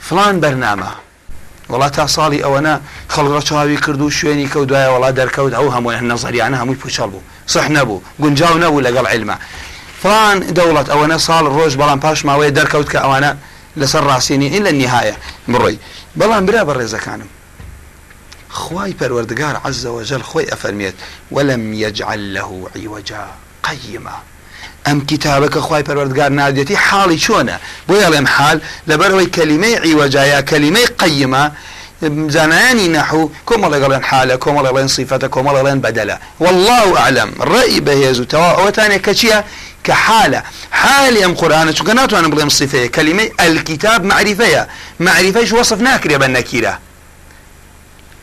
فلان 0.00 0.40
بەرنامە 0.42 1.03
وڵات 1.70 1.92
تا 1.96 2.06
ساڵی 2.06 2.40
ئەوەنە 2.44 2.74
خەڵگە 3.14 3.40
چاوی 3.48 3.76
کرد 3.76 4.00
و 4.00 4.10
شوێنی 4.10 4.48
کەوت 4.52 4.68
دوایە 4.70 4.90
وڵا 4.94 5.10
دەرکەوت. 5.18 5.52
ئەو 5.58 5.68
هەمووی 5.74 6.00
نەزریانە 6.10 6.56
هەمووی 6.60 6.78
پوچەڵ 6.82 7.08
بوو. 7.12 7.22
صح 7.46 7.66
نەبوو. 7.76 8.02
گونجاو 8.22 8.58
نەبوو 8.64 8.84
لەگەڵ 8.86 9.06
علمە 9.12 9.36
فلان 10.02 10.38
دەوڵەت 10.58 10.88
ئەوەنە 10.92 11.18
ساڵ 11.26 11.44
ڕۆژ 11.56 11.72
بەڵام 11.80 12.00
پاش 12.04 12.18
ماوەیە 12.28 12.56
دەرکەوت 12.58 12.88
کە 12.92 12.98
ئەوانە 13.04 13.30
لەسەر 13.80 14.02
ڕاستینی 14.10 14.48
ئین 14.52 14.62
لە 14.66 14.72
نهایە 14.80 15.16
بڕۆی. 15.52 15.76
بەڵام 16.18 16.42
برا 16.48 16.62
بە 16.68 16.74
ڕێزەکانم. 16.78 17.30
خواي 18.54 18.92
پروردگار 18.92 19.60
عز 19.64 19.86
وجل 19.86 20.22
خوي 20.22 20.52
أفرميت 20.52 20.94
ولم 21.30 21.74
يجعل 21.74 22.34
له 22.34 22.68
عوجا 22.76 23.26
قيما 23.62 24.16
ئەم 24.86 24.98
کتابەکە 25.10 25.60
خی 25.66 25.82
پەروەردگار 25.88 26.30
نادێتی 26.40 26.76
حاڵی 26.86 27.18
چۆنە؟ 27.24 27.56
بۆ 27.88 27.94
یاڵێم 28.02 28.26
حال 28.34 28.58
لەبەرەوەی 28.88 29.28
کەلیمەی 29.36 29.80
عیوەجایا 29.86 30.40
کەلیمەی 30.50 30.86
قەیمە 31.00 31.44
زانایانی 32.34 32.88
نەحو 32.96 33.22
کۆمەڵێگەڵێن 33.48 34.02
حالە 34.10 34.36
کۆمەڵێن 34.44 34.88
صفەتە 34.96 35.28
کۆمەڵێن 35.34 35.78
بەدەلە. 35.84 36.16
والله 36.44 36.86
أعلم. 37.02 37.30
ڕێی 37.52 37.80
بەهێز 37.86 38.18
و 38.20 38.24
تەوا 38.32 38.50
ئەوەتانێک 38.58 39.02
کە 39.06 39.14
چییە؟ 39.18 39.38
کە 39.86 39.94
حالە. 40.04 40.40
حالی 40.70 41.20
ئەم 41.24 41.34
قورآانە 41.40 41.72
چونکە 41.76 41.92
ناتوانم 42.00 42.30
بڵێم 42.34 42.50
صفەیە 42.58 42.88
کەلیمەی 42.96 43.32
ئەلکیتاب 43.40 44.00
معریفەیە. 44.10 44.62
معریفەش 45.06 45.48
وەصف 45.56 45.78
ناکرێ 45.88 46.16
بە 46.22 46.28
نەکیرە. 46.36 46.74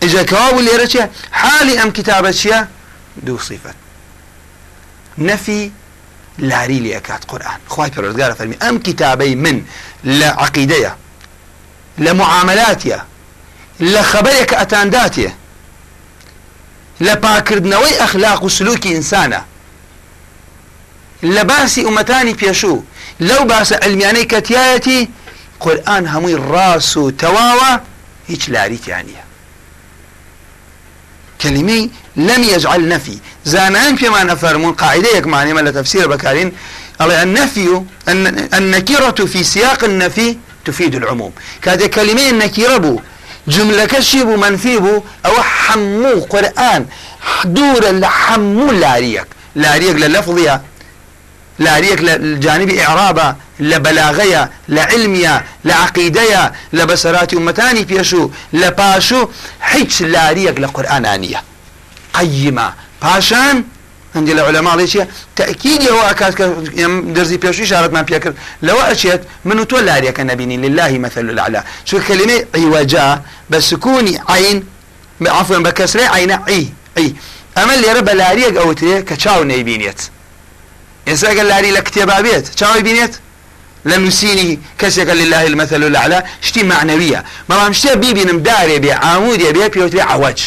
إذا 0.03 0.23
كواب 0.23 0.59
اللي 0.59 0.75
رجع 0.83 1.07
حالي 1.31 1.83
أم 1.83 1.91
كتابة 1.91 2.31
شيا 2.31 2.67
دو 3.17 3.37
صفة 3.37 3.73
نفي 5.17 5.71
لاري 6.37 6.79
لي 6.79 6.97
أكاد 6.97 7.23
قرآن. 7.23 7.57
خواهي 7.67 7.91
پروردگار 7.91 8.33
فرمي 8.33 8.55
أم 8.69 8.79
كتابي 8.79 9.35
من؟ 9.35 9.63
لعقيدية 10.03 10.95
لمعاملاتية 11.97 13.05
لخبرك 13.79 14.53
أتانداتية 14.53 15.35
لباكردنوي 17.01 18.03
أخلاق 18.03 18.43
وسلوك 18.43 18.87
إنسانة 18.87 19.45
لباسي 21.23 21.87
أمتاني 21.87 22.33
بيشو 22.33 22.81
لو 23.19 23.45
بأس 23.45 23.73
علمياني 23.73 24.25
كتيايتي 24.25 25.09
قرآن 25.59 26.07
هموي 26.07 26.35
راس 26.35 26.93
تواوى 26.93 27.79
هيش 28.27 28.49
لاريت 28.49 28.87
يعني. 28.87 29.13
كلمة 31.41 31.89
لم 32.15 32.43
يجعل 32.43 32.87
نفي. 32.87 33.17
زانان 33.45 33.95
فيما 33.95 34.23
نفرمون 34.23 34.73
قاعدة 34.73 35.09
يكمعني 35.17 35.53
من 35.53 35.73
تفسير 35.73 36.07
بكارين. 36.07 36.51
النفي 37.01 37.81
النكرة 38.53 39.25
في 39.25 39.43
سياق 39.43 39.83
النفي 39.83 40.37
تفيد 40.65 40.95
العموم. 40.95 41.31
كهذه 41.61 41.85
كلمة 41.85 42.29
النكرة 42.29 42.77
بو. 42.77 42.99
جملة 43.47 43.85
كشيب 43.85 44.27
منفي 44.27 44.77
بو. 44.77 45.01
أو 45.25 45.41
حمو 45.41 46.19
قرآن 46.19 46.85
دور 47.45 47.91
لحمو 47.91 48.71
لاريك. 48.71 49.25
لاريك 49.55 49.95
للفظية. 49.95 50.61
لاريك 51.59 52.01
للجانب 52.01 52.69
إعرابة. 52.69 53.35
لبلاغية. 53.59 54.51
لعلمية. 54.69 55.45
لعقيدية. 55.65 56.53
لبسرات 56.73 57.33
أمتاني 57.33 57.83
بيشو. 57.83 58.29
لباشو. 58.53 59.27
حيث 59.61 60.01
لاريك 60.01 60.59
لقرآنانية. 60.59 61.43
قيمة. 62.13 62.73
باشان 63.01 63.63
عندي 64.15 64.31
العلماء 64.31 64.75
ليش 64.75 64.97
تأكيد 65.35 65.89
هو 65.89 66.01
أكاد 66.01 67.13
درزي 67.13 67.37
بيشو 67.37 67.63
إشارة 67.63 67.87
ما 67.87 68.01
بيكر. 68.01 68.33
لو 68.61 68.77
أشيت 68.79 69.21
من 69.45 69.67
تولى 69.67 69.85
لاريك 69.85 70.19
نبيني 70.19 70.57
لله 70.57 70.97
مثل 70.97 71.29
الأعلى. 71.29 71.63
شو 71.85 71.99
كلمة 72.07 72.45
عوجا. 72.55 73.21
بسكوني 73.49 74.21
عين 74.29 74.63
عفوا 75.27 75.57
بكسرة 75.57 76.03
عين 76.03 76.31
عي 76.31 76.67
عي. 76.97 77.15
أما 77.57 77.73
اللي 77.75 77.93
رب 77.93 78.09
لاريك 78.09 78.57
أو 78.57 78.73
تري 78.73 79.01
كتشاو 79.01 79.43
نيبينيت. 79.43 80.01
ئێستا 81.07 81.27
ئەگەر 81.27 81.45
لاری 81.51 81.71
لە 81.77 81.81
کتێبا 81.81 82.21
بێت 82.25 82.45
چاوی 82.59 82.81
بینێت 82.87 83.13
لە 83.89 83.93
نووسینی 83.93 84.59
کەسێکە 84.81 85.13
لله 85.21 85.47
المەثل 85.47 85.83
الأعلى. 85.83 86.23
شتی 86.41 86.69
معنەویە 86.69 87.19
بەڵام 87.49 87.71
شتێ 87.71 87.95
بیبینم 87.95 88.43
دارێ 88.43 88.77
بێ 88.83 88.93
عامودێ 89.05 89.49
بێ 89.55 89.69
پێوتێ 89.73 89.99
عوج. 89.99 90.39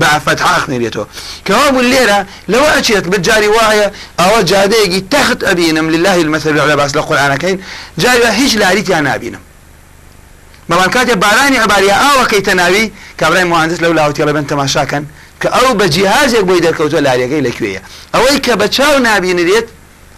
بە 0.00 0.10
فتحاخ 0.26 0.64
نێبێتەوە 0.72 1.06
کەوا 1.46 1.66
بوو 1.74 1.88
لێرە 1.92 2.20
لەوە 2.52 2.68
ئەچێت 2.76 3.04
بجاری 3.12 3.50
وایە 3.56 3.88
ئەوە 4.20 4.40
جادەیەکی 4.50 5.00
تەخت 5.12 5.40
ئەبینم 5.48 5.86
لله 5.94 6.16
المەثل 6.24 6.48
الأعلى 6.54 6.76
باس 6.80 6.92
لە 6.96 7.02
قورآنەکەین 7.08 7.58
جاری 8.02 8.26
هیچ 8.40 8.52
لاریتیان 8.62 9.04
نابینم. 9.08 9.42
بەڵام 10.70 10.90
کاتێ 10.96 11.14
بارانی 11.24 11.58
عباریە 11.64 11.96
ئاوەکەیتە 12.02 12.52
ناوی 12.60 12.92
کابرای 13.20 13.44
مهندس 13.44 13.78
لەو 13.84 13.92
لاوتی 13.98 14.22
لەبن 14.28 14.44
تەماشاکەن 14.50 15.04
کە 15.40 15.48
ئەو 15.56 15.68
بە 15.78 15.86
جیهازێک 15.94 16.44
بۆی 16.48 16.60
دەرکەوتە 16.66 16.98
لاریەکەی 17.06 17.42
لەکوێیە 17.46 17.80
ئەوەی 18.14 18.38
کە 18.44 18.52
بە 18.60 18.66
چاو 18.76 18.98
نابینرێت 19.06 19.66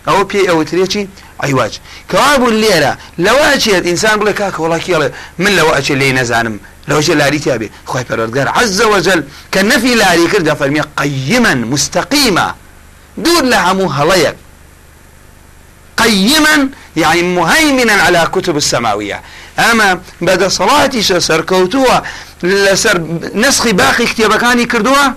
ئەوە 0.08 0.22
پێی 0.30 0.48
ئەوترێکی 0.50 1.02
عیواج 1.44 1.72
کەوا 2.10 2.32
بوو 2.40 2.56
لێرە 2.62 2.92
لەوە 3.24 3.46
ئەچێت 3.52 3.84
ئینسان 3.90 4.16
بڵێ 4.20 4.32
کاکە 4.40 4.60
وڵاکیڵێ 4.64 5.08
من 5.42 5.52
لەوە 5.58 5.72
ئەچێت 5.76 5.98
لێ 6.00 6.08
نەزانم 6.18 6.56
لەوەشە 6.90 7.14
لاری 7.20 7.40
تیاابێ 7.44 7.68
خۆی 7.90 8.04
پەرۆردگار 8.08 8.48
عز 8.58 8.80
وجل 8.80 9.20
کە 9.52 9.60
نەفی 9.70 9.94
لاری 10.02 10.26
کردە 10.32 10.54
فەرمیە 10.60 10.84
قیما 11.02 11.54
مستقیمە 11.72 12.46
دوور 13.24 13.44
لە 13.52 13.58
هەموو 13.66 13.88
قيما 16.02 16.68
يعني 16.96 17.22
مهيمنا 17.22 17.92
على 17.92 18.28
كتب 18.34 18.56
السماوية 18.56 19.22
بدا 20.20 20.48
صلاتي 20.48 21.02
سركوتوا 21.02 22.00
لسر 22.42 22.98
نسخي 23.34 23.72
باقي 23.72 24.06
كتابكاني 24.06 24.64
كردوا 24.64 25.12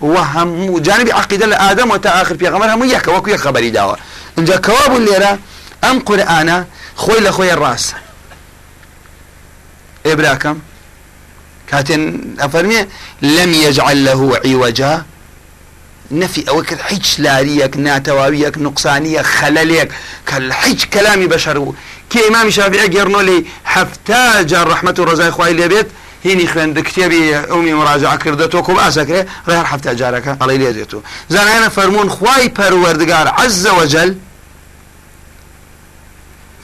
وهم 0.00 0.78
جانب 0.78 1.10
عقيدة 1.10 1.46
لآدم 1.46 1.90
وتآخر 1.90 2.36
في 2.36 2.48
غمر 2.48 2.74
هم 2.74 2.84
يحكى 2.84 3.10
وكو 3.10 3.36
خبري 3.36 3.70
داوا 3.70 3.96
انجا 4.38 4.56
كواب 4.56 4.96
الليرة 4.96 5.38
ام 5.84 6.00
قرآن 6.00 6.64
خوي 6.96 7.20
لخوي 7.20 7.52
الراس 7.52 7.94
إبراكم. 10.06 10.58
كاتن 11.68 12.34
أفرمي 12.40 12.86
لم 13.22 13.52
يجعل 13.52 14.04
له 14.04 14.40
عوجا. 14.44 15.04
نفي 16.10 16.48
أو 16.48 16.62
حج 16.62 17.20
لاريك 17.20 17.76
ناتواويك 17.76 18.58
نقصانيك 18.58 19.20
خلليك. 19.20 19.92
كالحج 20.26 20.84
كلامي 20.84 21.26
بشر. 21.26 21.72
كي 22.10 22.28
إمام 22.28 22.50
شافعي 22.50 22.88
قرنوا 22.88 23.22
لي 23.22 23.44
حفتاج 23.64 24.54
رحمة 24.54 24.94
الرزاق 24.98 25.30
خوي 25.30 25.50
اللي 25.50 25.68
بيت. 25.68 25.86
هینی 26.24 26.46
خوێن 26.46 26.70
کتێبی 26.88 27.22
ئەومی 27.50 27.72
مراجع 27.80 28.16
کردێتەوە 28.16 28.62
کۆ 28.66 28.72
ئاسەکرێ 28.84 29.22
ڕێر 29.48 29.66
هەفتە 29.72 29.92
جارەکە 30.00 30.32
ئەڵی 30.40 30.58
لێدێتەوە 30.62 31.02
زانانە 31.32 31.68
فەرمونون 31.76 32.08
خی 32.16 32.44
پەروەردگار 32.58 33.26
عزەوەجل 33.40 34.10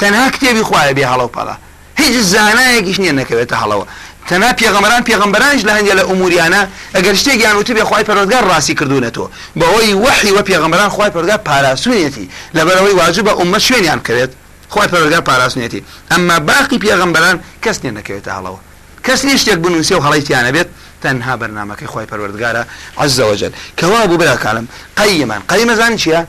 تەنها 0.01 0.27
کتێبی 0.35 0.63
خوایە 0.69 0.93
بێ 0.97 1.05
هەڵەو 1.13 1.31
پەڵە 1.37 1.55
هیچ 2.01 2.15
زانایەکیش 2.33 2.99
نییە 3.03 3.15
نەکەوێتە 3.21 3.57
هەڵەوە. 3.63 3.87
تەنا 4.29 4.51
پێغەمەران 4.61 5.03
پێغمبەرانش 5.09 5.63
لە 5.69 5.73
هەندێک 5.77 5.95
لە 6.01 6.05
ئوموریانە 6.11 6.63
ئەگەر 6.97 7.15
شتێکیان 7.21 7.55
وتە 7.59 7.73
بێ 7.77 7.85
خی 7.91 8.05
پەرۆگار 8.09 8.43
ڕاستی 8.51 8.75
کردوونەتەوە. 8.79 9.29
بەهۆی 9.61 9.95
وحی 10.05 10.31
وە 10.37 10.43
پێغەمبەران 10.49 10.91
خی 10.97 11.11
پەرگار 11.15 11.41
پاراسوونێتی. 11.49 12.27
لەبەرەوەی 12.57 12.95
واجب 13.01 13.25
بە 13.29 13.33
ئومە 13.39 13.59
شوێنیان 13.67 14.01
کەوێت 14.07 14.33
خی 14.73 14.89
پەرۆگار 14.93 15.23
پاراسوونێتی. 15.29 15.81
ئەمما 16.11 16.37
باقی 16.49 16.79
پێغەمبەران 16.85 17.37
کەس 17.65 17.77
نیە 17.83 17.93
نەکەوێتە 17.99 18.31
هەڵەوە. 18.37 18.61
کەس 19.07 19.21
نیە 19.27 19.37
شتێک 19.43 19.59
بنووسێ 19.65 19.95
و 19.99 20.03
هەڵیتیانە 20.07 20.51
بێت 20.57 20.69
تەنها 21.03 21.35
بەرنمەکەی 21.41 21.89
خۆی 21.93 22.07
پەروەردگارە 22.11 22.63
عزەوەجل. 23.03 23.53
کەوا 23.79 24.01
بوو 24.09 24.19
براکانم 24.23 24.67
قەیمان 24.99 25.43
قەیمەزان 25.51 25.93
چییە 26.03 26.21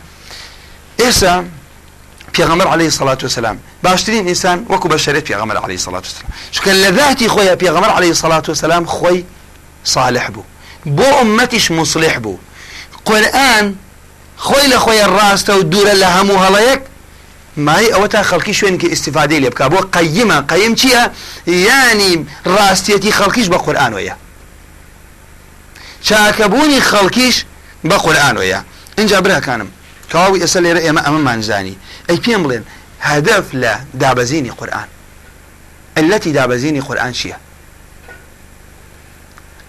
ئێستا 1.02 1.34
پێغەمبەر 2.38 2.68
عليه 2.68 2.86
الصلاة 2.86 3.18
والسلام 3.22 3.58
باشترین 3.84 4.28
ئینسان 4.28 4.66
وەکو 4.70 4.88
بەشەرێت 4.90 5.26
پێغەمبەر 5.30 5.58
عليه 5.66 5.78
الصلاة 5.82 6.04
والسلام 6.08 6.32
چکە 6.52 6.72
لە 6.84 6.90
ذاتی 7.00 7.28
خۆیە 7.30 7.56
پێغەمبەر 7.64 7.92
عليه 7.98 8.10
الصلاة 8.10 8.44
والسلام 8.48 8.86
خۆی 8.86 9.24
صالح 9.84 10.30
بوو. 10.30 10.44
بۆ 10.98 11.08
ئومەتیش 11.20 11.72
مصلح 11.72 12.18
بوو. 12.18 12.40
قورئان 13.06 13.76
خۆی 14.38 14.68
لە 14.72 14.78
خۆی 14.84 15.02
ڕاستە 15.18 15.50
و 15.50 15.64
دوورە 15.72 15.96
لە 16.02 16.08
هەموو 16.16 16.44
هەڵەیەک 16.46 16.82
مای 17.58 17.88
ئەوە 17.94 18.08
تا 18.08 18.24
خەڵکی 18.24 18.54
شوێنکە 18.60 18.88
ئیسیفادەی 18.94 19.40
لێ 19.44 19.50
بکە. 19.50 19.66
بۆ 19.74 19.80
قەیمە. 19.96 20.38
قەیم 20.52 20.76
چییە؟ 20.80 21.04
ینی 21.48 22.26
ڕاستیەتی 22.56 23.12
خەڵکیش 23.18 23.48
بە 23.54 23.58
قورآانۆیە 23.66 24.16
چاکەبوونی 26.08 26.82
خەڵکیش 26.90 27.38
بە 27.90 27.98
قورآانۆیە 28.04 28.60
اینجا 28.98 29.22
براکانم. 29.22 29.70
تەواوی 30.12 30.40
ئێستا 30.44 30.60
لێرە 30.66 30.82
ئێمە 30.86 31.02
ئەمەمانزانی 31.06 31.76
ئەی 32.10 32.18
پێم 32.18 32.42
بڵێن 32.44 32.64
هەدەف 33.10 33.46
لە 33.54 33.74
دابەزینی 34.02 34.52
قورآن 34.60 34.88
التي 35.98 36.34
دابەزینی 36.34 36.82
قورآن 36.82 37.14
چییە 37.14 37.38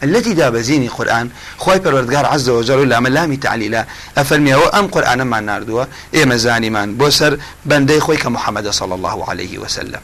التي 0.03 0.35
دابزيني 0.35 0.89
قرآن. 0.89 1.31
خوي 1.59 1.79
پروردگار 1.79 2.27
عز 2.27 2.49
وجل 2.49 2.89
لا 2.89 3.01
ملامي 3.01 3.37
تعليلا 3.37 3.87
افرمي 4.19 4.55
هو 4.55 4.67
ام 4.67 4.87
قرآن 4.87 5.23
ما 5.23 5.41
ناردوا 5.41 5.85
اي 6.15 6.25
مزاني 6.25 6.71
من 6.71 6.95
بوسر 6.95 7.39
بندي 7.65 8.01
خوي 8.01 8.17
كمحمد 8.17 8.69
صلى 8.69 8.95
الله 8.95 9.31
عليه 9.31 9.59
وسلم 9.59 10.01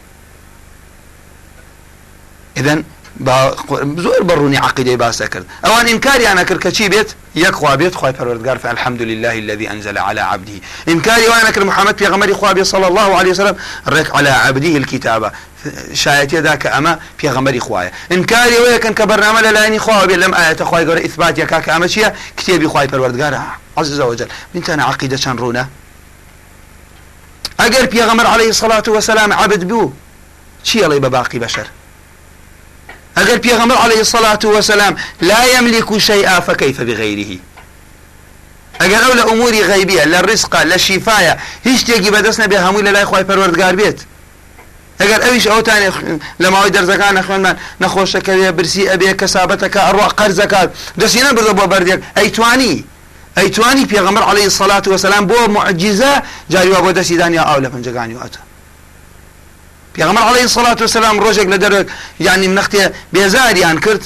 اذن 3.20 3.96
زۆر 3.96 4.22
بەڕوونی 4.28 4.58
عقیدەی 4.66 4.96
باسە 4.96 5.28
کرد. 5.28 5.46
ئەوان 5.64 5.86
ئینکاریانە 5.86 6.44
کرد 6.48 6.60
کە 6.64 6.70
چی 6.72 6.88
بێت؟ 6.88 7.14
خوا 7.52 7.76
بێت 7.76 7.94
خی 7.94 8.12
پەروەردگار 8.12 8.58
فالحمد 8.58 9.02
لله 9.02 9.38
الذي 9.38 9.68
انزل 9.68 9.98
على 9.98 10.20
عبده 10.20 10.52
انكاري 10.88 11.28
وأنا 11.28 11.50
كر 11.50 11.64
محمد 11.64 11.96
پیغمبري 11.96 12.34
خوا 12.34 12.64
صلى 12.64 12.86
الله 12.86 13.16
عليه 13.18 13.30
وسلم 13.30 13.56
رك 13.88 14.16
على 14.16 14.28
عبده 14.28 14.76
الكتابه 14.76 15.30
شایەتە 15.94 16.34
دا 16.34 16.56
کە 16.56 16.68
ئەمە 16.74 16.92
پێغەمەری 17.20 17.60
خوایە. 17.66 17.90
ئینکاری 18.10 18.56
وەیەکەن 18.64 18.94
کە 18.98 19.04
بەرنامە 19.10 19.40
لە 19.46 19.50
لایانی 19.56 19.78
خوا 19.78 20.06
بێت 20.06 20.18
لەم 20.18 20.32
ئاەتە 20.34 20.62
خخوای 20.62 20.86
گەۆرە 20.86 21.00
ئیثبات 21.06 21.38
یەکا 21.38 21.60
کە 21.64 21.70
ئەمە 21.74 21.88
چییە؟ 21.92 22.10
کتێبی 22.38 22.66
خخوای 22.68 22.88
پەروەردگارە. 22.92 23.40
عززەوەجل 23.80 24.28
منتەنە 24.54 24.82
عقیدە 24.90 25.18
چەند 25.24 25.38
ڕوونە؟ 25.42 25.64
ئەگەر 27.60 27.84
پێغەمەر 27.92 28.26
عليه 28.34 28.52
سڵات 28.52 28.88
وسلام 28.88 29.32
عبد 29.32 29.62
بوو 29.68 29.92
چیەڵی 30.64 31.00
بە 31.04 31.08
باقی 31.16 31.40
بەشەر؟ 31.44 31.68
ئەگەر 33.18 33.38
پێغەمبەر 33.46 33.78
عليه 33.84 34.00
الصلاة 34.00 34.42
والسلام 34.44 34.96
لا 35.20 35.44
يملك 35.58 35.98
شيئا 35.98 36.40
فكيف 36.40 36.80
بغيره؟ 36.80 37.38
ئەگەر 38.80 39.02
ئەو 39.04 39.14
لە 39.18 39.24
ئوموری 39.30 39.62
غیبیە 39.70 40.04
لە 40.12 40.20
ڕسقا 40.28 40.60
لە 40.70 40.76
شیفاە 40.86 41.34
هیچ 41.66 41.80
شتێکی 41.80 42.10
بەدەست 42.14 42.38
نەبێ 42.42 42.58
هەمووی 42.64 42.84
لە 42.86 42.92
لای 42.96 43.04
خی 43.04 43.24
پەروەردگار 43.28 43.74
بێت. 43.80 43.98
ئەگەر 45.00 45.20
ئەویش 45.24 45.46
ئەوتانێ 45.52 45.90
لە 46.42 46.48
ماوەی 46.52 46.72
دەرزەکان 46.76 47.12
نەخوێنمان 47.18 47.56
نەخۆشەکەوێ 47.82 48.50
برسی 48.58 48.84
ئەبێ 48.92 49.10
کەسابەتەکە 49.20 49.80
ئەڕوا 49.86 50.08
قەرزەکات 50.18 50.68
دەستی 51.00 51.22
نەبردە 51.26 51.52
بۆ 51.58 51.64
بەردێک. 51.72 52.00
ئەیتوانی 52.18 52.74
ئەیتوانی 53.38 53.84
پێغەمبەر 53.92 54.24
عليه 54.30 54.46
الصلاة 54.52 54.84
والسلام 54.92 55.24
بۆ 55.30 55.38
معجزە 55.56 56.12
جاریوا 56.52 56.80
بۆ 56.84 56.90
دەستیدانیا 56.98 57.42
ئاو 57.48 57.58
لە 57.64 57.68
پنجەکانی 57.74 58.14
واتە. 58.20 58.40
پێغەمبەر 59.94 60.24
عليه 60.30 60.44
الصلاة 60.50 60.76
والسلام 60.80 61.20
ڕۆژێک 61.24 61.48
لە 61.52 61.58
دەرێک 61.64 61.86
یعنی 62.20 62.46
نەختێ 62.56 62.92
بێزاریان 63.14 63.78
کرد 63.84 64.02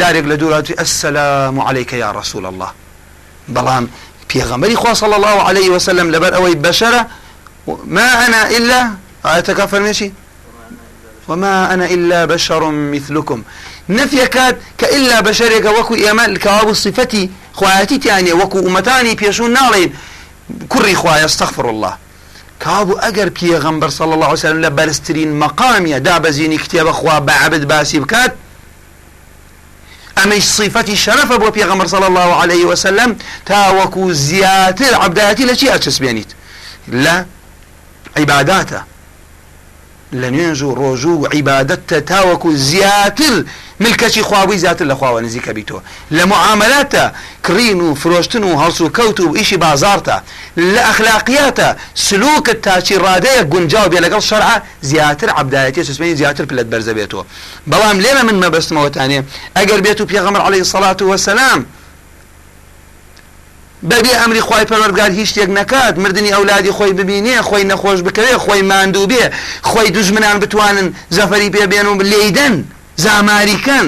دارێک 0.00 0.24
لە 0.30 0.36
دووراتی 0.40 0.74
السلام 0.78 1.60
عليك 1.60 1.92
يا 1.92 2.10
رسول 2.12 2.46
الله. 2.46 2.70
بەڵام 3.54 3.84
پێغەمبەری 4.32 4.74
خوا 4.74 4.94
صلى 4.94 5.14
الله 5.16 5.42
عليه 5.48 5.68
وسلم 5.70 6.06
لەبەر 6.14 6.32
ئەوەی 6.36 6.56
بەشەرە 6.64 7.02
ما 7.86 8.26
أنا 8.26 8.50
إلا 8.56 8.90
آياتك 9.26 9.64
فرميشي 9.66 10.12
وما 11.28 11.74
أنا 11.74 11.86
إلا 11.86 12.24
بشر 12.24 12.70
مثلكم 12.70 13.42
نفي 13.88 14.26
كاد 14.26 14.56
كإلا 14.78 15.20
بشرك 15.20 15.64
وكو 15.64 15.94
إيمان 15.94 16.30
الكواب 16.30 16.68
الصفتي 16.68 17.30
خواتي 17.52 17.98
تاني 17.98 18.32
وكو 18.32 18.58
أمتاني 18.58 19.14
بيشون 19.14 19.52
نالين 19.52 19.94
كري 20.68 20.94
خوايا 20.94 21.24
استغفر 21.24 21.70
الله. 21.70 21.96
کابوو 22.64 23.00
ئەگەر 23.04 23.28
پێغەمبەر 23.38 23.90
صل 23.98 24.10
الله 24.12 24.32
وسلم 24.32 24.62
لە 24.66 24.70
بەرزترین 24.78 25.30
مەقامیە 25.42 25.98
دابەزینی 26.06 26.58
کتێبە 26.64 26.92
خوا 26.98 27.20
بەعبد 27.20 27.64
باسی 27.70 28.00
بکات. 28.00 28.32
ئەمەش 30.18 30.44
صفەتی 30.58 30.96
شەرەفە 31.04 31.36
بۆ 31.42 31.48
پێغەمبەر 31.56 31.86
صل 31.86 32.02
الله 32.02 32.30
عليه 32.42 32.64
وسلم 32.66 33.16
تاوەکو 33.50 34.10
زیاتر 34.10 34.94
عبداتی 34.94 35.44
لە 35.50 35.54
چی 35.58 35.66
ئەچسبێنیت 35.72 36.30
لە 37.04 37.16
عیباداتە 38.16 38.80
لە 40.20 40.28
نوێنژ 40.34 40.62
و 40.62 40.74
ڕۆژ 40.80 41.04
و 41.04 41.26
عیبادەتە 41.34 41.98
تاوەکو 42.10 42.50
زیاتر 42.70 43.34
ملکەچی 43.84 44.22
خواوی 44.28 44.58
زیاتر 44.58 44.84
لە 44.92 44.96
خواوە 45.00 45.20
نزیکە 45.26 45.52
بیتەوە 45.56 45.80
لە 46.16 46.24
معاملاتە 46.32 47.04
کڕین 47.46 47.80
و 47.86 47.94
فرۆشتن 47.94 48.42
و 48.44 48.58
هەڵسو 48.62 48.80
و 48.80 48.92
کەوت 48.96 49.20
و 49.20 49.36
ئیشی 49.36 49.56
بازارتە 49.64 50.16
لە 50.74 50.82
ئەخلاقیاتە 50.88 51.68
سلوکت 51.94 52.58
تاچی 52.66 52.96
ڕادەیە 53.04 53.42
گونجاو 53.52 53.90
بێ 53.92 53.98
لەگەڵ 54.04 54.22
شەرع 54.30 54.62
زیاتر 54.90 55.28
عبدایەتی 55.30 55.82
سوسمەی 55.88 56.14
زیاتر 56.20 56.44
پلت 56.50 56.66
بەرزە 56.72 56.92
بێتەوە 56.98 57.24
بەڵام 57.70 57.96
لێمە 58.04 58.22
من 58.28 58.36
مەبەستمەوەتانێ 58.42 59.18
ئەگەر 59.56 59.80
بێت 59.84 60.00
و 60.00 60.06
پێغەمەر 60.12 60.42
عليه 60.46 60.64
سەڵات 60.72 60.98
و 61.02 61.16
وەسەلام 61.16 61.60
بەبێ 63.90 64.12
ئەمری 64.20 64.42
خی 64.48 64.64
پەروەرگار 64.70 65.10
هیچ 65.18 65.28
شتێک 65.30 65.50
نکات 65.58 65.94
مردنی 65.98 66.32
ئەولادی 66.36 66.72
خۆی 66.76 66.92
ببینێ 67.00 67.36
خۆی 67.48 67.64
نەخۆش 67.70 67.98
بکەوێ 68.06 68.36
خۆی 68.44 68.62
ماندوو 68.70 69.06
بێ 69.12 69.24
خۆی 69.70 69.90
دوژمنان 69.96 70.36
بتوانن 70.42 70.88
زەفەری 71.16 71.50
پێ 71.54 71.64
بێن 71.72 71.86
و 71.86 72.02
لێدەن 72.12 72.54
زاماریکەن. 73.04 73.86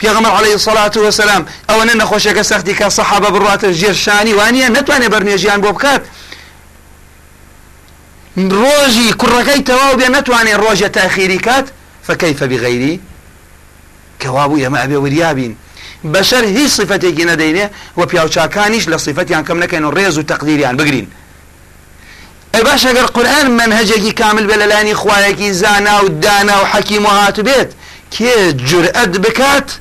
پێغەمبەر 0.00 0.32
عەلەیهی 0.36 0.62
سەڵات 0.66 0.96
وسلام 0.96 1.42
ئەوەنە 1.68 1.94
نەخۆشیەکە 2.00 2.42
سەختی 2.50 2.74
کە 2.78 2.86
سەحابە 2.98 3.28
بڕاتە 3.34 3.68
ژێرشانی 3.80 4.34
وانە 4.38 4.68
نتوانێت 4.76 5.10
بەرنێژیان 5.14 5.60
بۆ 5.64 5.70
بکات. 5.76 6.02
ڕۆژی 8.36 9.08
کوڕەکەی 9.20 9.62
تەواو 9.68 9.98
بێ 10.00 10.08
نتوانێت 10.16 10.58
ڕۆژە 10.62 10.88
تاخیری 10.98 11.38
کات 11.38 11.66
فكيف 12.06 12.44
بغيري 12.44 13.00
كوابو 14.22 14.56
يا 14.56 14.68
ما 14.68 14.84
أبي 14.84 14.96
وريابين 14.96 15.56
بشر 16.04 16.44
هي 16.44 16.68
صفتي 16.68 17.12
كنا 17.12 17.34
دينه 17.34 17.70
وبياو 17.96 18.28
شاكانيش 18.28 18.88
لصفتي 18.88 19.34
عن 19.34 19.44
كم 19.44 19.60
نكين 19.60 19.84
الريز 19.84 20.18
وتقديري 20.18 20.64
عن 20.64 20.76
بقرين 20.76 21.08
باش 22.54 22.86
اگر 22.86 23.06
قرآن 23.06 23.50
منهجك 23.50 24.14
كامل 24.14 24.46
بللاني 24.46 24.94
خوايك 24.94 25.42
زانا 25.42 26.00
ودانا 26.00 26.60
وحكيم 26.60 27.04
وهات 27.04 27.40
بيت 27.40 27.70
كي 28.10 28.52
جرأت 28.52 29.08
بكات 29.08 29.72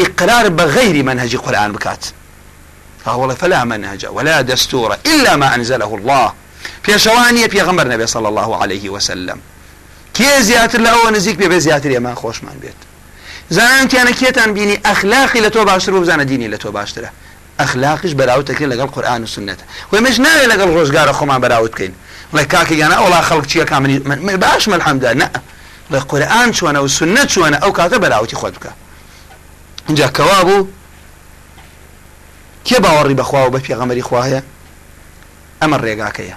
إقرار 0.00 0.48
بغير 0.48 1.02
منهج 1.02 1.36
قرآن 1.36 1.72
بكات 1.72 2.04
فهو 3.04 3.34
فلا 3.34 3.64
منهج 3.64 4.06
ولا 4.10 4.40
دستور 4.40 4.96
إلا 5.06 5.36
ما 5.36 5.54
أنزله 5.54 5.94
الله. 5.94 6.32
في 6.82 6.98
شوانية 6.98 7.46
في 7.46 7.62
غمر 7.62 7.88
نبي 7.88 8.06
صلى 8.06 8.28
الله 8.28 8.62
عليه 8.62 8.90
وسلم. 8.90 9.38
کێ 10.18 10.40
زیاتر 10.40 10.78
لە 10.78 10.88
ئەوە 10.88 11.10
نزیک 11.12 11.38
بێ 11.38 11.58
زیاتر 11.58 11.90
ئێمان 11.90 12.14
خۆشمان 12.14 12.56
بێت. 12.62 12.93
زانانتیانە 13.50 14.12
کێتان 14.20 14.50
بینی؟ 14.56 14.76
ئەخلاقی 14.84 15.40
لە 15.46 15.50
تۆ 15.54 15.58
باشتر 15.70 15.94
و 15.94 16.04
بزانە 16.04 16.24
دینی 16.24 16.48
لە 16.56 16.58
تۆ 16.62 16.66
باشترە. 16.66 17.10
ئەخلاقیش 17.58 18.12
بەراوتەکرێن 18.18 18.70
لەگەڵ 18.72 18.88
قورآن 18.94 19.22
و 19.22 19.26
سنەتە 19.26 19.64
خۆی 19.90 20.00
مش 20.06 20.16
ناوێت 20.24 20.48
لەگەڵ 20.52 20.68
ڕۆژگارە 20.76 21.12
خۆمان 21.18 21.40
بەراوت 21.44 21.72
بکەینڵێ 21.74 22.44
کاکەگەانە 22.52 22.96
ئەوڵا 23.00 23.20
خەڵک 23.28 23.46
چیە 23.50 23.64
کامنی 23.70 23.98
باش 24.44 24.64
مەلحەمدا 24.72 25.12
نە 25.20 25.28
لە 25.92 25.98
قورآن 26.10 26.48
چۆنە 26.56 26.80
و 26.84 26.88
سنت 26.88 27.28
چۆنە 27.32 27.58
ئەو 27.62 27.72
کاتە 27.78 27.96
بەراوتی 28.04 28.36
خۆت 28.40 28.54
بکە. 28.56 28.72
اینجا 29.88 30.08
کەوا 30.16 30.40
بوو 30.46 30.68
کێ 32.66 32.78
باوەڕی 32.84 33.14
بەخوا 33.20 33.40
و 33.46 33.52
بە 33.54 33.60
پێغەمەری 33.66 34.04
خواهەیە؟ 34.08 34.40
ئەمە 35.60 35.76
ڕێگاکەیە. 35.84 36.36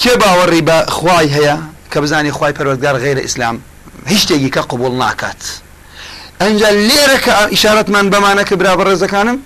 کێ 0.00 0.14
باوەڕی 0.22 0.62
بە 0.68 0.78
خوای 0.96 1.28
هەیە 1.36 1.56
کە 1.92 1.98
بزانی 2.02 2.32
خی 2.32 2.52
پەروەگار 2.56 2.96
غیرە 3.04 3.22
ئیسلام؟ 3.26 3.56
هیچ 4.12 4.22
کە 4.54 4.62
قوبول 4.70 4.94
ناکات. 5.02 5.42
ئەنج 6.40 6.60
لێرە 6.88 7.18
کە 7.24 7.32
ئیشارەتمان 7.54 8.06
بەمانە 8.12 8.44
کە 8.48 8.54
برا 8.60 8.72
بەڕێزەکانم 8.78 9.38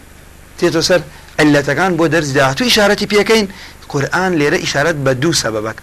تێتۆ 0.59 0.81
سەر 0.89 1.01
ئەلەتەکان 1.39 1.93
بۆ 1.99 2.05
دەرزدا 2.15 2.47
تو 2.57 2.63
ئیشارەتی 2.69 3.07
پێکەین 3.13 3.47
قورآن 3.93 4.33
لێرە 4.39 4.59
ئیشارەت 4.65 4.97
بە 5.05 5.13
دوو 5.23 5.33
سەبەبک 5.43 5.79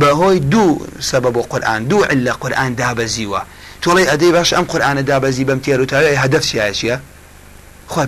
بەهۆی 0.00 0.38
دوو 0.52 0.86
سەبەب 1.10 1.32
بۆ 1.36 1.42
قورآن 1.52 1.80
دوو 1.90 2.04
لە 2.26 2.32
قورآن 2.42 2.70
دابەزیوە 2.80 3.42
تۆڵی 3.82 4.06
ئەدەی 4.10 4.32
باش 4.36 4.50
ئەم 4.56 4.64
قورآانە 4.72 5.02
دابەزی 5.10 5.44
بەم 5.48 5.60
تێر 5.64 5.80
و 5.80 5.86
تاوی 5.92 6.16
هەدەف 6.22 6.44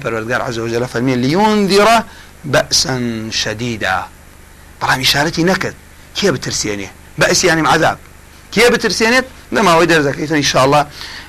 پەروەگار 0.02 0.40
عزەوجە 0.48 0.78
لە 0.84 0.88
فەرمی 0.92 1.16
لیون 1.24 1.58
دیڕە 1.70 1.98
بەسەن 2.52 3.04
شەدیدا 3.40 3.98
بەڵام 4.80 5.00
ئیشارەتی 5.04 5.44
نەکرد 5.50 5.76
کێ 6.16 6.28
بترسێنێ 6.34 6.88
بەئس 7.20 7.40
ینیم 7.44 7.66
عذاب. 7.74 7.98
کێ 8.54 8.66
بترسێنێت 8.72 9.26
لەماوەی 9.56 9.86
دەرزەکەیتن 9.92 10.36
ئینشاءله 10.40 10.86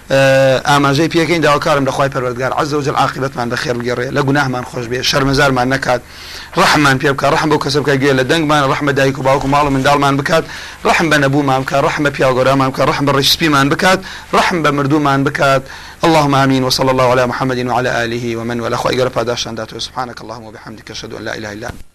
ئاماژەی 0.09 1.09
پێکەین 1.13 1.41
داواکارم 1.45 1.85
لەخوای 1.85 2.09
پەروەردگار. 2.09 2.51
عز 2.59 2.73
وجل 2.73 2.95
عاقبەتمان 2.95 3.47
بە 3.51 3.57
خێر 3.61 3.75
بگەڕێ 3.79 4.07
لە 4.15 4.21
گوناهمان 4.27 4.63
خۆش 4.69 4.85
بێ. 4.91 4.99
شەرمەزارمان 5.09 5.67
نکات. 5.73 6.01
ڕحمان 6.59 6.95
پێ 7.01 7.09
بکە 7.13 7.27
ڕحم 7.33 7.49
بۆ 7.51 7.57
کەسە 7.63 7.79
بکە 7.81 7.95
گوێ 8.01 8.13
لە 8.19 8.23
دەنگمان 8.31 8.63
ڕحمە 8.71 8.91
دایک 8.99 9.19
و 9.19 9.23
باوکو 9.27 9.47
ماڵ 9.53 9.65
منداڵمان 9.75 10.15
بکات. 10.19 10.43
ڕحم 10.87 11.07
بە 11.11 11.17
نەبوومان 11.23 11.61
بکە 11.63 11.77
ڕحم 11.85 12.01
بە 12.05 12.11
پیاگۆرامان 12.15 12.69
بکە 12.71 12.83
ڕحم 12.89 13.05
بە 13.07 13.13
ڕشپیمان 13.17 13.67
بکات. 13.73 13.99
ڕحم 14.37 14.57
بە 14.63 14.69
مردومان 14.77 15.23
بکات. 15.23 15.63
اللهم 16.05 16.35
آمين. 16.35 16.63
وصلى 16.63 16.91
الله 16.91 17.07
على 17.13 17.25
محمد 17.31 17.59
وعلى 17.65 17.89
آله 18.03 18.25
ومن 18.37 18.59
ولا 18.59 18.77
خير 18.77 19.09
پاداشان 19.09 19.55
داتو. 19.55 19.79
سبحانك 19.79 20.21
اللهم 20.21 20.43
وبحمدك. 20.43 20.91
أشهد 20.91 21.13
أن 21.13 21.23
لا 21.27 21.37
إله 21.37 21.53
إلا 21.53 21.67
أنت. 21.69 21.94